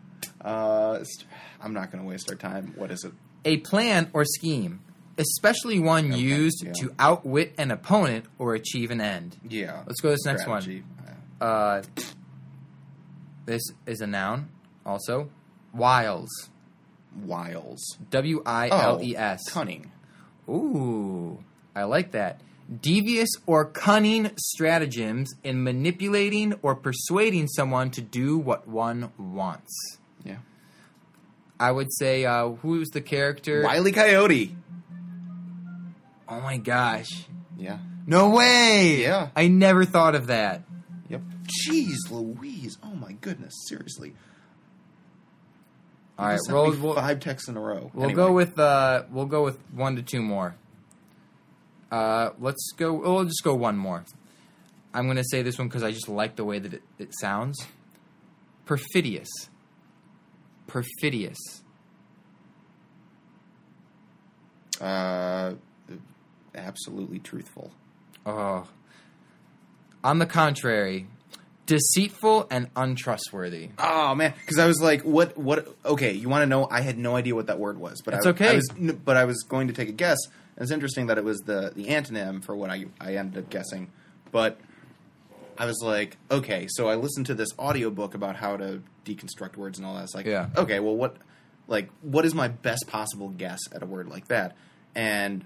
[0.41, 1.27] Uh, st-
[1.61, 2.73] I'm not going to waste our time.
[2.75, 3.11] What is it?
[3.45, 4.79] A plan or scheme,
[5.17, 6.71] especially one Okay, used yeah.
[6.73, 9.37] to outwit an opponent or achieve an end.
[9.47, 9.83] Yeah.
[9.87, 10.83] Let's go to this next Strategy.
[11.39, 11.49] one.
[11.49, 11.83] Uh,
[13.45, 14.49] this is a noun.
[14.85, 15.29] Also,
[15.73, 16.29] wiles.
[17.23, 17.97] Wiles.
[18.11, 19.41] W I L E S.
[19.49, 19.91] Oh, Cunning.
[20.49, 21.43] Ooh,
[21.75, 22.41] I like that.
[22.81, 29.97] Devious or cunning stratagems in manipulating or persuading someone to do what one wants.
[30.25, 30.37] Yeah.
[31.59, 33.63] I would say, uh, who's the character?
[33.63, 34.55] Wiley Coyote.
[36.29, 37.09] Oh my gosh.
[37.57, 37.79] Yeah.
[38.05, 39.01] No way!
[39.01, 39.29] Yeah.
[39.35, 40.63] I never thought of that.
[41.09, 41.21] Yep.
[41.67, 42.77] Jeez Louise.
[42.83, 43.53] Oh my goodness.
[43.67, 44.13] Seriously.
[46.19, 47.91] All right, we'll, we'll, five texts in a row.
[47.93, 48.15] we'll Anyway.
[48.15, 50.55] go with uh, we'll go with one to two more.
[51.91, 52.93] Uh, let's go.
[52.93, 54.03] We'll just go one more.
[54.93, 57.09] I'm going to say this one because I just like the way that it, it
[57.19, 57.65] sounds.
[58.65, 59.27] Perfidious.
[60.65, 61.37] Perfidious.
[64.81, 65.53] Uh,
[66.57, 67.71] absolutely truthful.
[68.25, 68.67] Oh.
[70.03, 71.07] On the contrary,
[71.65, 73.69] deceitful and untrustworthy.
[73.77, 75.37] Oh man, because I was like, what?
[75.37, 75.75] What?
[75.85, 76.67] Okay, you want to know?
[76.69, 78.49] I had no idea what that word was, but That's I, okay.
[78.49, 78.69] I was,
[79.03, 80.17] but I was going to take a guess.
[80.55, 83.49] And it's interesting that it was the the antonym for what I I ended up
[83.49, 83.91] guessing,
[84.31, 84.59] but
[85.57, 89.77] I was like, okay, so I listened to this audiobook about how to deconstruct words
[89.79, 90.03] and all that.
[90.03, 90.49] It's like, Yeah.
[90.55, 91.17] okay, well, what
[91.67, 94.55] like what is my best possible guess at a word like that?
[94.95, 95.43] And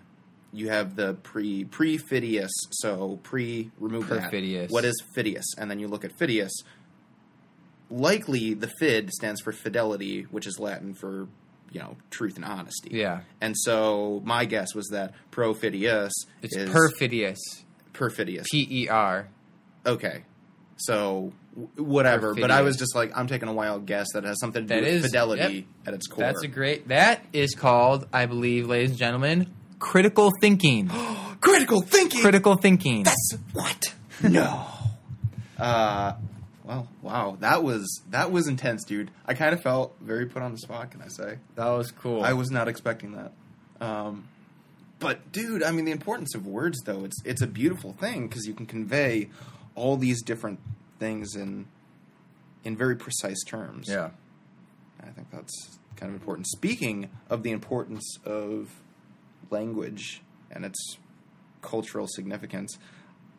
[0.54, 4.24] you have the pre pre Phidias, so pre remove that.
[4.32, 4.70] Perfidious.
[4.72, 5.45] What is Phidias?
[5.58, 6.52] And then you look at Phidias.
[7.89, 11.28] Likely, the fid stands for fidelity, which is Latin for
[11.72, 12.89] you know truth and honesty.
[12.93, 13.22] Yeah.
[13.41, 17.39] And so my guess was that pro Phidias It's is perfidious.
[17.93, 18.47] perfidious.
[18.49, 19.28] P E R.
[19.86, 20.24] okay,
[20.78, 21.34] so
[21.76, 22.34] whatever.
[22.34, 24.82] But I was just like, I'm taking a wild guess that has something to do
[24.82, 25.66] That with is- fidelity yep.
[25.88, 26.24] at its core.
[26.24, 26.88] That's a great.
[26.88, 29.52] That is called, I believe, ladies and gentlemen,
[29.82, 30.88] critical thinking.
[31.42, 32.22] critical thinking.
[32.22, 33.04] critical thinking.
[33.04, 33.94] That's what?
[34.24, 34.66] No.
[35.60, 36.14] uh,
[36.64, 39.12] well, wow, that was that was intense, dude.
[39.26, 40.92] I kind of felt very put on the spot.
[40.92, 41.40] Can I say?
[41.56, 42.24] that was cool.
[42.24, 43.34] I was not expecting that.
[43.86, 44.30] Um,
[45.00, 48.46] but dude, I mean, the importance of words, though, it's it's a beautiful thing because
[48.46, 49.30] you can convey
[49.76, 50.60] all these different
[51.00, 51.66] things in
[52.64, 53.90] in very precise terms.
[53.90, 54.12] yeah.
[55.04, 56.46] I think that's kind of important.
[56.48, 58.70] Speaking of the importance of
[59.52, 60.97] language and its
[61.62, 62.78] cultural significance,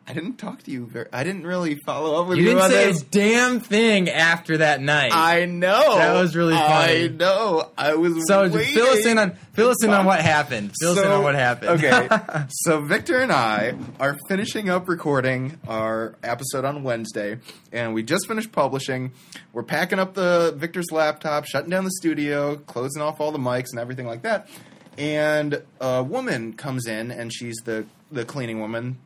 [0.05, 0.85] I didn't talk to you.
[0.85, 3.03] Very, I didn't really follow up with You you, didn't say a this.
[3.03, 5.11] damn thing after that night.
[5.13, 7.05] I know That was really funny.
[7.05, 7.69] I know.
[7.77, 8.73] I was so waiting.
[8.73, 10.73] fill us in on fill us in on what happened.
[10.77, 11.81] Fill us in on what happened.
[11.81, 12.09] okay.
[12.49, 17.37] so Victor and I are finishing up recording our episode on Wednesday,
[17.71, 19.13] and we just finished publishing.
[19.53, 23.67] We're packing up the Victor's laptop, shutting down the studio, closing off all the mics
[23.71, 24.49] and everything like that.
[24.97, 28.99] And a woman comes in, and she's the the cleaning woman.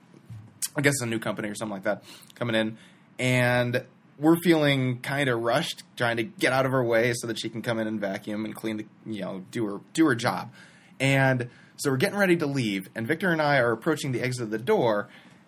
[0.76, 2.04] I guess it's a new company or something like that
[2.36, 2.78] coming in,
[3.18, 3.84] and
[4.20, 7.50] we're feeling kind of rushed, trying to get out of her way so that she
[7.50, 10.52] can come in and vacuum and clean the, you know, do her do her job.
[11.00, 14.44] And so we're getting ready to leave, and Victor and I are approaching the exit
[14.44, 15.08] of the door,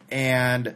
[0.10, 0.76] and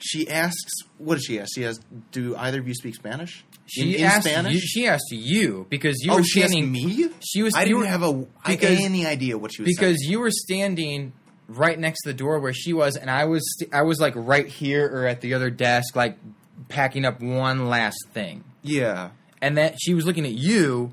[0.00, 3.94] she asks, "What does she ask?" She asks, "Do either of you speak Spanish?" She
[3.94, 4.54] in, in asked Spanish.
[4.54, 6.72] You, she asked you because you oh, were she asked standing.
[6.72, 7.10] me.
[7.20, 7.54] She was.
[7.54, 8.12] I didn't were- have a
[8.46, 10.10] because- any idea what she was because saying.
[10.12, 11.12] you were standing
[11.48, 13.42] right next to the door where she was, and I was.
[13.58, 16.16] st- I was like right here or at the other desk, like
[16.68, 19.10] packing up one last thing, Yeah.
[19.40, 20.92] and that she was looking at you.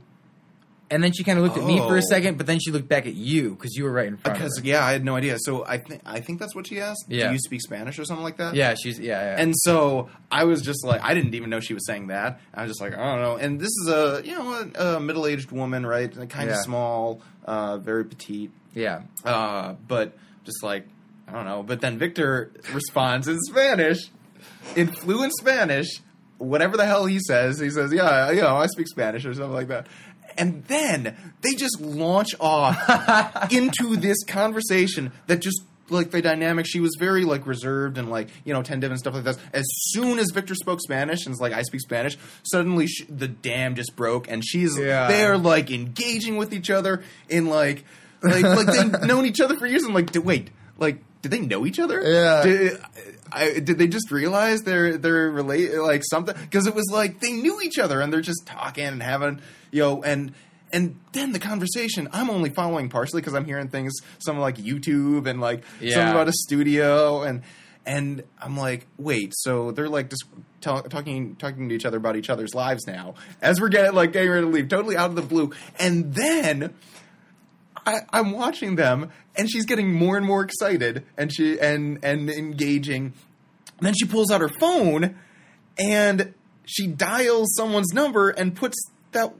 [0.91, 1.97] And then she kind of looked at me for Oh.
[1.97, 4.37] a second, but then she looked back at you because you were right in front
[4.37, 4.69] Because of her.
[4.69, 5.37] yeah, I had no idea.
[5.39, 7.05] So I think I think that's what she asked.
[7.07, 7.27] Yeah.
[7.27, 8.53] Do you speak Spanish or something like that?
[8.53, 9.41] Yeah, she's yeah, yeah.
[9.41, 12.39] And so I was just like, I didn't even know she was saying that.
[12.53, 13.35] I was just like, I don't know.
[13.37, 16.11] And this is a you know a, a middle aged woman, right?
[16.29, 16.61] Kind of Yeah.
[16.61, 20.87] small, uh, very petite, yeah, uh, but just like
[21.27, 21.63] I don't know.
[21.63, 24.11] But then Victor responds in Spanish,
[24.75, 25.87] in fluent Spanish,
[26.37, 27.59] whatever the hell he says.
[27.59, 29.87] He says, "Yeah, you know, I speak Spanish" or something like that.
[30.37, 36.65] And then they just launch off into this conversation that just like the dynamic.
[36.67, 39.37] She was very like reserved and like you know tentative and stuff like that.
[39.53, 43.27] As soon as Victor spoke Spanish and was like, "I speak Spanish," suddenly sh the
[43.27, 45.07] dam just broke, and she's Yeah.
[45.07, 47.83] they're like engaging with each other in like
[48.23, 49.83] like like they've known each other for years.
[49.83, 52.03] I'm like, wait, like did they know each other?
[52.03, 52.43] Yeah.
[52.43, 52.79] Did,
[53.31, 56.35] I, did they just realize they're they're relate like something?
[56.39, 59.81] Because it was like they knew each other and they're just talking and having you
[59.81, 60.33] know and.
[60.73, 65.25] And then the conversation, I'm only following partially because I'm hearing things, some like YouTube
[65.25, 65.93] and like yeah.
[65.93, 67.43] something about a studio, and
[67.85, 70.25] and I'm like, wait, so they're like just
[70.59, 74.11] tell, talking talking to each other about each other's lives now as we're getting like
[74.11, 76.73] getting ready to leave, totally out of the blue, and then
[77.85, 82.29] I, I'm watching them, and she's getting more and more excited, and she and and
[82.29, 83.13] engaging.
[83.77, 85.15] And then she pulls out her phone,
[85.77, 86.33] and
[86.65, 88.77] she dials someone's number and puts
[89.11, 89.33] that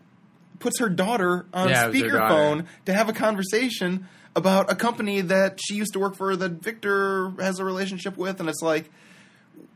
[0.60, 4.76] puts her daughter on Yeah, it was her speakerphone to have a conversation about a
[4.76, 8.62] company that she used to work for that Victor has a relationship with, and it's
[8.62, 8.90] like.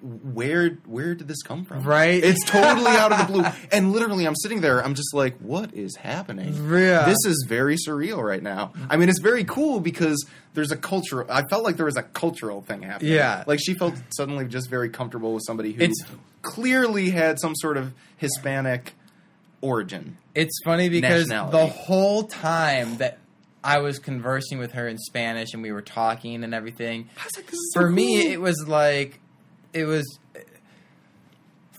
[0.01, 1.83] Where where did this come from?
[1.83, 2.23] Right.
[2.23, 3.45] It's totally out of the blue.
[3.71, 6.53] And literally I'm sitting there, I'm just like, what is happening?
[6.71, 7.05] Yeah.
[7.05, 8.71] This is very surreal right now.
[8.89, 11.29] I mean, it's very cool because there's a culture.
[11.29, 13.13] I felt like there was a cultural thing happening.
[13.13, 13.43] Yeah.
[13.45, 17.75] like she felt suddenly just very comfortable with somebody who It's- clearly had some sort
[17.75, 18.93] of Hispanic
[19.61, 20.17] origin.
[20.35, 23.17] It's funny because the whole time that
[23.63, 27.73] I was conversing with her in Spanish and we were talking and everything, like, is
[27.73, 29.19] so for me it was like
[29.73, 30.19] it was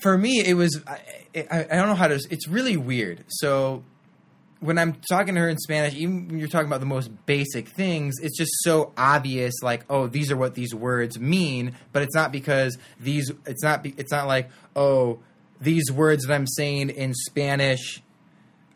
[0.00, 1.00] for me it was I,
[1.36, 3.84] I, I don't know how to it's really weird so
[4.60, 7.68] when i'm talking to her in spanish even when you're talking about the most basic
[7.68, 12.14] things it's just so obvious like oh these are what these words mean but it's
[12.14, 15.18] not because these it's not it's not like oh
[15.60, 18.02] these words that i'm saying in spanish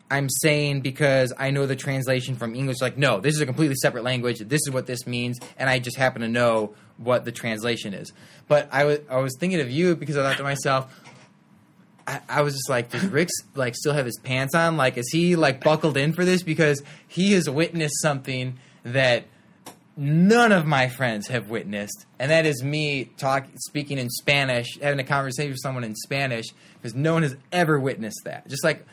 [0.09, 2.77] I'm saying because I know the translation from English.
[2.79, 4.37] Like, no, this is a completely separate language.
[4.39, 8.13] This is what this means, and I just happen to know what the translation is.
[8.47, 10.93] But I was I was thinking of you because I thought to myself,
[12.07, 14.77] I, I was just like, does Rick like still have his pants on?
[14.77, 16.43] Like, is he like buckled in for this?
[16.43, 19.25] Because he has witnessed something that
[19.97, 24.99] none of my friends have witnessed, and that is me talk speaking in Spanish, having
[24.99, 28.47] a conversation with someone in Spanish, because no one has ever witnessed that.
[28.47, 28.85] Just like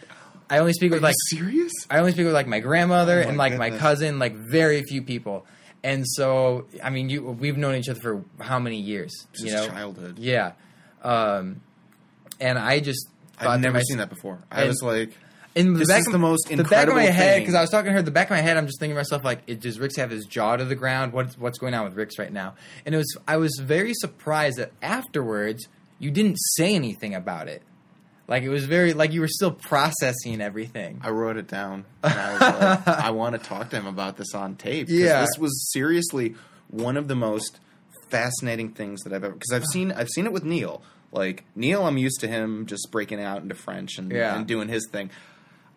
[0.48, 1.72] I only speak with Are like serious?
[1.90, 4.82] I only speak with like my grandmother Oh my and like my cousin, like very
[4.82, 5.46] few people.
[5.85, 9.12] And so, I mean, you we've known each other for how many years?
[9.33, 10.18] Since you know, childhood.
[10.18, 10.53] yeah.
[11.03, 11.61] Um,
[12.41, 13.09] and I just
[13.39, 14.39] thought I've never seen that before.
[14.51, 15.16] I was like,
[15.55, 17.61] in the back is of, the most the back of my incredible head because I
[17.61, 18.03] was talking to her.
[18.03, 20.11] The back of my head, I'm just thinking to myself like, it, does Rick's have
[20.11, 21.12] his jaw to the ground?
[21.12, 22.55] What's what's going on with Rick's right now?
[22.87, 25.68] And it was I was very surprised that afterwards
[25.99, 27.62] you didn't say anything about it.
[28.28, 31.00] Like it was very like you were still processing everything.
[31.02, 31.84] I wrote it down.
[32.04, 32.40] And I was
[32.86, 34.86] like, I want to talk to him about this on tape.
[34.88, 35.20] Yeah.
[35.22, 36.34] this was seriously
[36.68, 37.58] one of the most
[38.10, 39.34] fascinating things that I've ever.
[39.34, 40.82] Because I've seen, I've seen it with Neil.
[41.10, 44.34] Like Neil, I'm used to him just breaking out into French and, Yeah.
[44.36, 45.10] and doing his thing.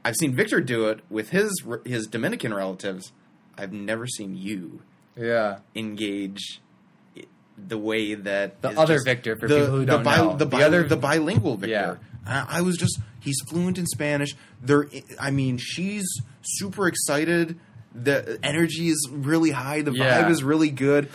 [0.06, 3.12] I've seen Victor do it with his his Dominican relatives.
[3.58, 4.82] I've never seen you
[5.18, 5.60] Yeah.
[5.76, 6.62] engage
[7.58, 10.36] the way that The other just- Victor, for the, people who the don't bi- know.
[10.38, 11.72] the, The other- the bilingual Victor.
[11.72, 11.96] Yeah.
[12.26, 14.36] I, I was just he's fluent in Spanish.
[14.62, 14.88] There,
[15.20, 16.06] I mean, she's
[16.42, 17.60] super excited.
[17.94, 19.82] The energy is really high.
[19.82, 20.24] The Yeah.
[20.24, 21.10] vibe is really good.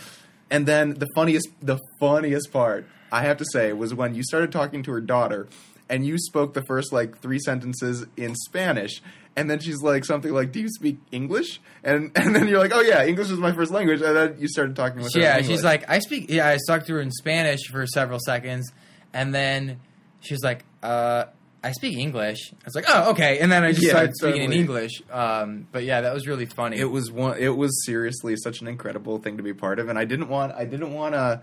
[0.49, 4.51] And then the funniest, the funniest part I have to say was when you started
[4.51, 5.47] talking to her daughter,
[5.89, 9.01] and you spoke the first like three sentences in Spanish.
[9.35, 12.71] And then she's like something like, "Do you speak English?" And and then you're like,
[12.73, 15.19] "Oh yeah, English is my first language." And then you started talking with her.
[15.21, 16.29] Yeah, she's like, I speak.
[16.29, 18.71] Yeah, I talked to her in Spanish for several seconds,
[19.13, 19.79] and then
[20.19, 21.25] she's like, uh,
[21.63, 22.51] I speak English.
[22.53, 23.37] I was like, oh, okay.
[23.39, 24.51] And then I just Yeah, started speaking in.
[24.53, 25.03] English.
[25.11, 26.77] Um, but yeah, that was really funny.
[26.77, 29.97] it was one it was seriously such an incredible thing to be part of and
[29.99, 31.41] i didn't want i didn't want to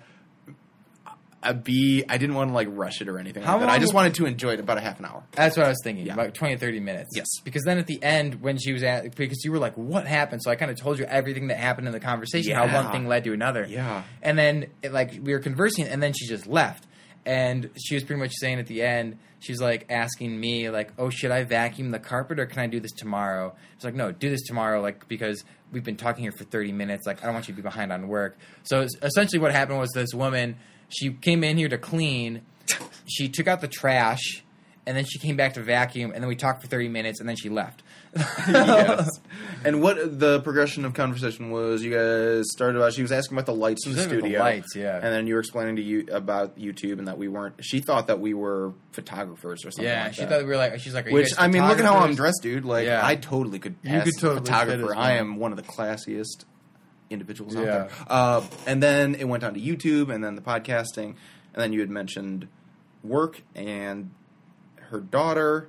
[1.41, 3.70] uh, be i didn't want to like rush it or anything How like that.
[3.70, 5.78] i just wanted to enjoy it about a half an hour That's what I was
[5.84, 6.05] thinking.
[6.07, 6.14] Yeah.
[6.14, 7.11] About 20 30 minutes.
[7.14, 7.26] Yes.
[7.45, 10.43] Because then at the end, when she was at, because you were like, what happened?
[10.43, 13.07] So I kind of told you everything that happened in the conversation, how one thing
[13.07, 13.64] led to another.
[13.68, 14.03] Yeah.
[14.20, 16.86] And then, it, like, we were conversing, and then she just left.
[17.27, 21.11] And she was pretty much saying at the end, she's like asking me, like, oh,
[21.11, 23.55] should I vacuum the carpet or can I do this tomorrow?
[23.75, 27.07] It's like, no, do this tomorrow, like, because we've been talking here for 30 minutes.
[27.07, 28.39] Like, I don't want you to be behind on work.
[28.62, 30.57] So essentially, what happened was this woman,
[30.89, 32.43] she came in here to clean,
[33.07, 34.43] she took out the trash,
[34.87, 37.29] and then she came back to vacuum, and then we talked for 30 minutes, and
[37.29, 37.83] then she left.
[38.17, 39.21] Yes
[39.65, 43.47] and what the progression of conversation was you guys started about she was asking about
[43.47, 44.95] the lights in the was asking the studio lights, yeah.
[44.97, 48.07] and then you were explaining to you about youtube and that we weren't she thought
[48.07, 50.31] that we were photographers or something yeah, like she that.
[50.31, 51.99] thought we were like, she's like, Are you Which guys I mean, look at how
[51.99, 52.65] I'm dressed, dude.
[52.65, 53.01] Like Yeah.
[53.05, 54.93] I totally could You pass could totally fit photographer.
[54.93, 56.45] as I am one of the classiest
[57.11, 57.89] individuals out there.
[58.09, 61.17] Uh, and then it went on to YouTube, and then the podcasting, and
[61.55, 62.49] then you had mentioned
[63.03, 64.11] work and
[64.91, 65.69] her daughter,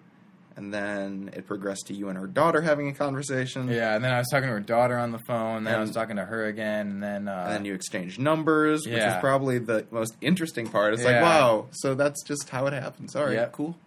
[0.59, 3.69] and then it progressed to you and her daughter having a conversation.
[3.69, 5.79] Yeah, and then I was talking to her daughter on the phone, and then I
[5.79, 9.19] was talking to her again, and then uh, And then you exchanged numbers, which Yeah.
[9.21, 10.93] probably the most interesting part.
[10.93, 11.11] It's Yeah.
[11.13, 13.15] like, wow, so that's just how it happens.
[13.15, 13.53] All right, Yep.
[13.53, 13.77] cool.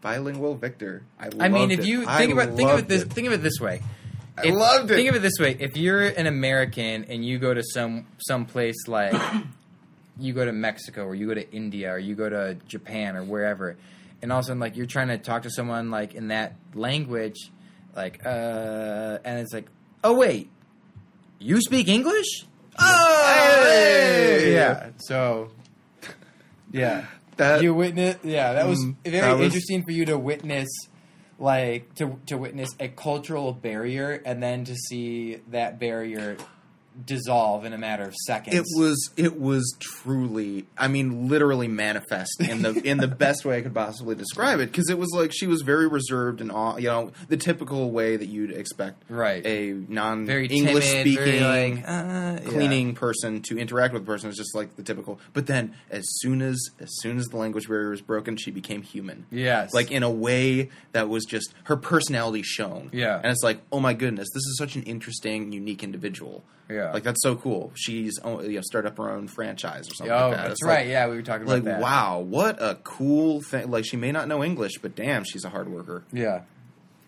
[0.00, 1.02] Bilingual Victor.
[1.20, 1.86] I, I mean, if it.
[1.86, 3.12] you I think about think of it this it.
[3.12, 3.82] think of it this way.
[4.38, 4.94] I loved it.
[4.94, 8.46] Think of it this way: if you're an American and you go to some some
[8.46, 9.20] place like
[10.18, 13.24] you go to Mexico or you go to India or you go to Japan or
[13.24, 13.76] wherever,
[14.22, 16.54] and all of a sudden like you're trying to talk to someone like in that
[16.74, 17.50] language,
[17.96, 19.66] like uh, and it's like,
[20.04, 20.50] oh wait,
[21.38, 22.44] you speak English?
[22.80, 24.52] Oh, Hey!
[24.54, 24.90] yeah.
[24.98, 25.50] So,
[26.72, 27.06] yeah.
[27.36, 30.68] That- you witness yeah that was Mm, very that was- interesting for you to witness
[31.38, 36.36] like to to witness a cultural barrier and then to see that barrier
[37.04, 42.40] dissolve in a matter of seconds It was it was truly I mean literally manifest
[42.40, 45.32] in the in the best way I could possibly describe it because it was like
[45.32, 49.44] she was very reserved and all you know the typical way that you'd expect Right.
[49.46, 54.30] a non very English timid, speaking like, uh, cleaning person to interact with a person
[54.30, 57.68] is just like the typical but then as soon as as soon as the language
[57.68, 61.76] barrier was broken she became human yes like in a way that was just her
[61.76, 62.90] personality shown.
[62.92, 63.16] Yeah.
[63.16, 66.44] and it's like, oh my goodness, this is such an interesting, unique individual.
[66.70, 66.87] Yeah.
[66.92, 67.72] Like that's so cool.
[67.74, 70.12] She's you know started up her own franchise or something.
[70.14, 70.42] oh like that.
[70.48, 71.72] that's It's right Like, yeah we were talking about that.
[71.74, 73.70] like wow, what a cool thing!
[73.70, 76.04] Like she may not know English, but damn, she's a hard worker.
[76.12, 76.42] yeah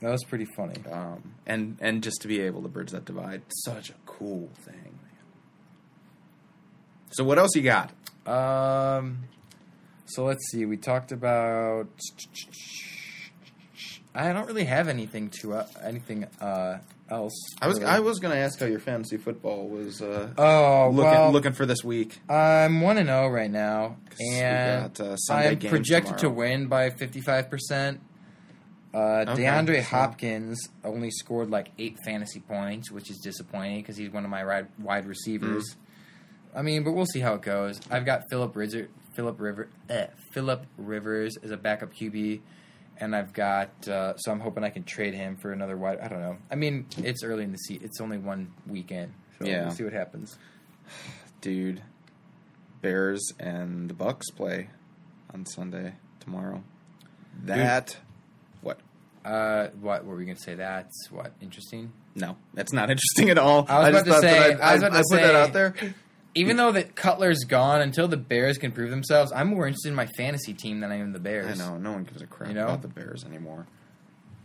[0.00, 3.42] that was pretty funny Um, and and just to be able to bridge that divide,
[3.64, 4.74] such a cool thing.
[5.02, 5.22] Man.
[7.12, 7.90] So what else you got?
[8.26, 9.24] um
[10.06, 11.86] so let's see we talked about
[14.14, 17.32] I don't really have anything to uh, anything uh, else.
[17.62, 17.90] I was really.
[17.90, 21.52] I was going to ask how your fantasy football was uh, Oh looking well, looking
[21.52, 22.20] for this week.
[22.28, 27.50] I'm one and zero right now, and got, uh, I'm projected to win by 55
[27.50, 28.00] percent.
[28.92, 34.10] Uh, DeAndre so- Hopkins only scored like eight fantasy points, which is disappointing because he's
[34.10, 35.64] one of my wide, wide receivers.
[35.70, 36.58] Mm.
[36.58, 37.80] I mean, but we'll see how it goes.
[37.88, 42.40] I've got Philip River, Philip River, eh, Philip Rivers as a backup QB,
[43.00, 45.98] and I've got uh, so I'm hoping I can trade him for another wide.
[46.00, 46.36] I don't know.
[46.50, 47.84] I mean, it's early in the season.
[47.84, 49.62] It's only one weekend, so Yeah.
[49.66, 50.36] we'll see what happens.
[51.40, 51.82] Dude,
[52.82, 54.68] Bears and the Bucs play
[55.32, 56.62] on Sunday tomorrow.
[57.44, 57.96] That
[58.62, 58.78] what?
[59.24, 60.54] Uh, what were we gonna say?
[60.54, 61.92] That's what interesting.
[62.14, 63.64] No, that's not interesting at all.
[63.68, 65.74] I was about just to say- I'd- I was about to put that out there.
[66.34, 69.94] Even though that Cutler's gone, until the Bears can prove themselves, I'm more interested in
[69.96, 71.44] my fantasy team than I am the Bears.
[71.44, 71.58] I Bears.
[71.58, 72.64] know no one gives a crap You know?
[72.66, 73.66] about the Bears anymore.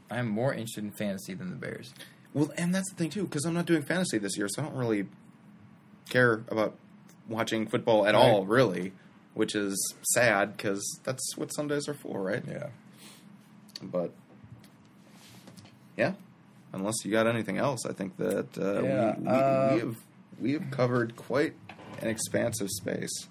[0.09, 1.93] I'm more interested in fantasy than the Bears.
[2.33, 4.65] Well, and that's the thing too, because I'm not doing fantasy this year, so I
[4.65, 5.05] don't really
[6.09, 6.75] care about
[7.29, 8.21] watching football at Right.
[8.21, 8.91] all, really.
[9.35, 9.75] Which is
[10.13, 12.43] sad because that's what Sundays are for, right?
[12.47, 12.67] Yeah.
[13.83, 14.11] But
[15.97, 16.13] yeah,
[16.73, 19.95] unless you got anything else, I think that uh, Yeah, we, we, uh, we have
[20.39, 21.53] we have covered quite
[22.01, 23.27] an expansive space.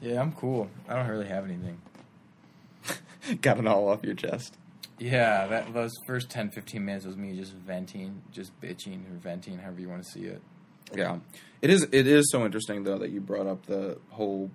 [0.00, 0.68] Yeah, I'm cool.
[0.88, 1.80] I don't really have anything.
[3.40, 4.56] got it all off your chest.
[4.98, 9.58] Yeah, that those first 10, 15 minutes was me just venting, just bitching or venting,
[9.58, 10.42] however you want to see it.
[10.94, 11.18] Yeah,
[11.60, 11.84] it is.
[11.92, 14.50] It is so interesting though that you brought up the whole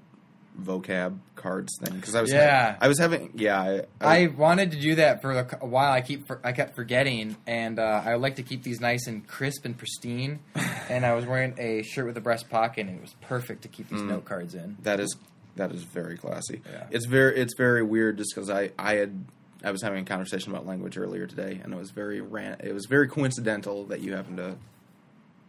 [0.62, 2.76] vocab cards thing because I was Yeah.
[2.82, 5.92] I was having yeah I, I wanted to do that for a, a while.
[5.92, 9.66] I keep I kept forgetting, and uh, I like to keep these nice and crisp
[9.66, 10.40] and pristine.
[10.90, 13.68] and I was wearing a shirt with a breast pocket, and it was perfect to
[13.68, 14.08] keep these Mm.
[14.10, 14.78] note cards in.
[14.84, 15.16] that is
[15.56, 16.62] that is very classy.
[16.72, 16.86] Yeah.
[16.92, 19.26] It's very it's very weird just because I I had
[19.64, 22.74] I was having a conversation about language earlier today and it was very ran it
[22.74, 24.56] was very coincidental that you happened to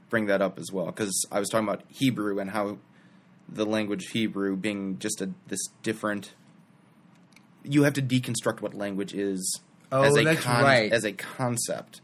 [0.08, 2.78] bring that up as well because I was talking about Hebrew and how
[3.48, 6.32] the language Hebrew being just a this different
[7.64, 10.92] you have to deconstruct what language is Oh, as a that's con- right.
[10.92, 12.02] as a concept.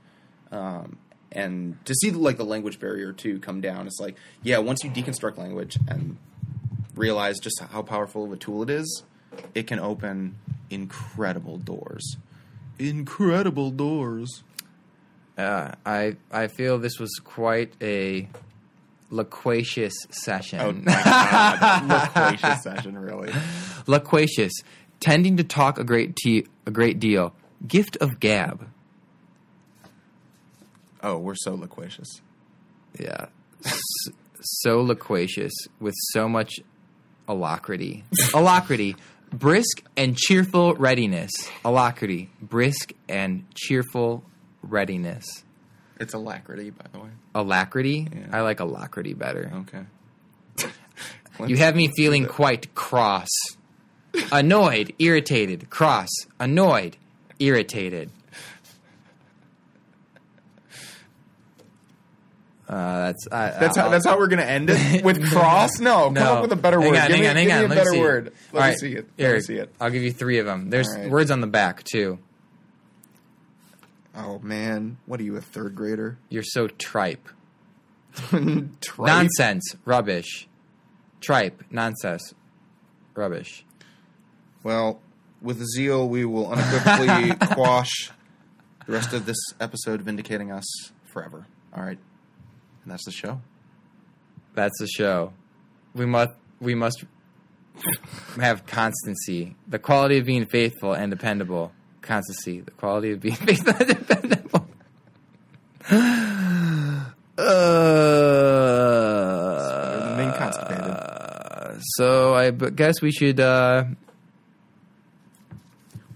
[0.50, 0.96] Um,
[1.32, 4.90] and to see like the language barrier too come down it's like yeah once you
[4.90, 6.16] deconstruct language and
[6.94, 9.02] realize just how powerful of a tool it is
[9.52, 10.36] it can open
[10.70, 12.16] incredible doors.
[12.78, 14.42] Incredible doors.
[15.36, 18.28] Uh, I I feel this was quite a
[19.10, 20.60] loquacious session.
[20.60, 23.32] oh my god loquacious session really
[23.86, 24.52] loquacious,
[25.00, 27.34] tending to talk a great te- a great deal.
[27.66, 28.68] Gift of gab.
[31.02, 32.20] oh we're so loquacious
[32.98, 33.26] Yeah.
[33.64, 33.80] S-
[34.40, 36.54] so loquacious with so much
[37.28, 38.04] alacrity.
[38.34, 38.94] alacrity.
[39.32, 41.30] Brisk and cheerful readiness.
[41.64, 42.28] Alacrity.
[42.42, 44.22] Brisk and cheerful
[44.62, 45.43] readiness.
[46.00, 48.08] It's alacrity by the way Alacrity?
[48.12, 48.26] Yeah.
[48.32, 49.50] I like alacrity better.
[49.54, 50.70] okay
[51.46, 53.28] You have me feeling quite cross.
[54.30, 56.96] Annoyed, irritated, cross, annoyed,
[57.40, 58.10] irritated.
[62.68, 66.16] Uh, that's I, that's how that's how we're gonna end it with cross no, come
[66.16, 67.68] up with a better Hang word on, give hang me, on, hang give me a
[67.68, 70.02] Let better word let All me right, see it let me see it I'll give
[70.02, 70.70] you three of them.
[70.70, 71.10] There's right.
[71.10, 72.18] words on the back too.
[74.16, 77.28] Oh man what are you a third grader You're so tripe.
[78.30, 78.72] Tripe?
[78.98, 80.46] Nonsense, rubbish.
[81.20, 82.32] Tripe, nonsense,
[83.16, 83.64] rubbish.
[84.62, 85.00] Well,
[85.42, 88.10] with zeal, we will unequivocally quash
[88.86, 90.64] the rest of this episode, vindicating us
[91.12, 91.46] forever.
[91.76, 91.98] All right,
[92.84, 93.40] and that's the show.
[94.54, 95.32] That's the show.
[95.94, 97.04] We must we must
[98.40, 101.72] have constancy, the quality of being faithful and dependable.
[102.04, 104.66] Constancy, the quality of being faithful and dependable.
[110.16, 110.84] than constipated.
[110.84, 113.40] Uh, so I b- guess we should.
[113.40, 113.84] Uh,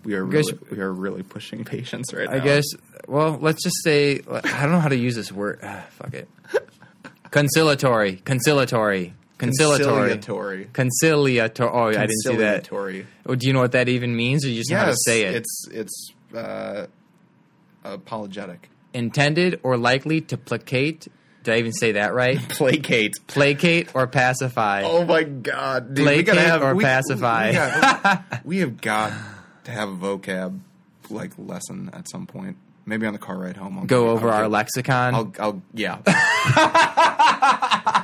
[0.05, 2.37] We are Guess- really, we are really pushing patience right now.
[2.37, 2.65] I guess.
[3.07, 5.61] Well, let's just say I don't know how to use this word.
[5.63, 6.29] Ah, fuck it.
[7.31, 10.69] Conciliatory, conciliatory, conciliatory, conciliatory.
[10.73, 11.71] conciliatory.
[11.73, 12.65] Oh, I didn't see that.
[12.69, 13.07] Conciliatory.
[13.27, 15.05] Oh, do you know what that even means, or you just know how to Yes,
[15.05, 15.35] say it?
[15.37, 16.87] It's it's uh,
[17.85, 18.69] apologetic.
[18.95, 21.09] Intended or likely to placate.
[21.45, 22.39] Did I even say that right?
[22.49, 23.15] Placate.
[23.27, 24.83] Placate or pacify.
[24.85, 26.07] Oh my god, dude!
[26.07, 27.49] we Placate have or we, pacify.
[27.51, 29.13] We, got- we have got
[29.65, 30.59] to have a vocab
[31.11, 32.57] like lesson at some point.
[32.87, 33.79] Maybe on the car ride home.
[33.79, 35.15] I'll Go give- over I'll our give- lexicon.
[35.15, 35.99] I'll, I'll yeah.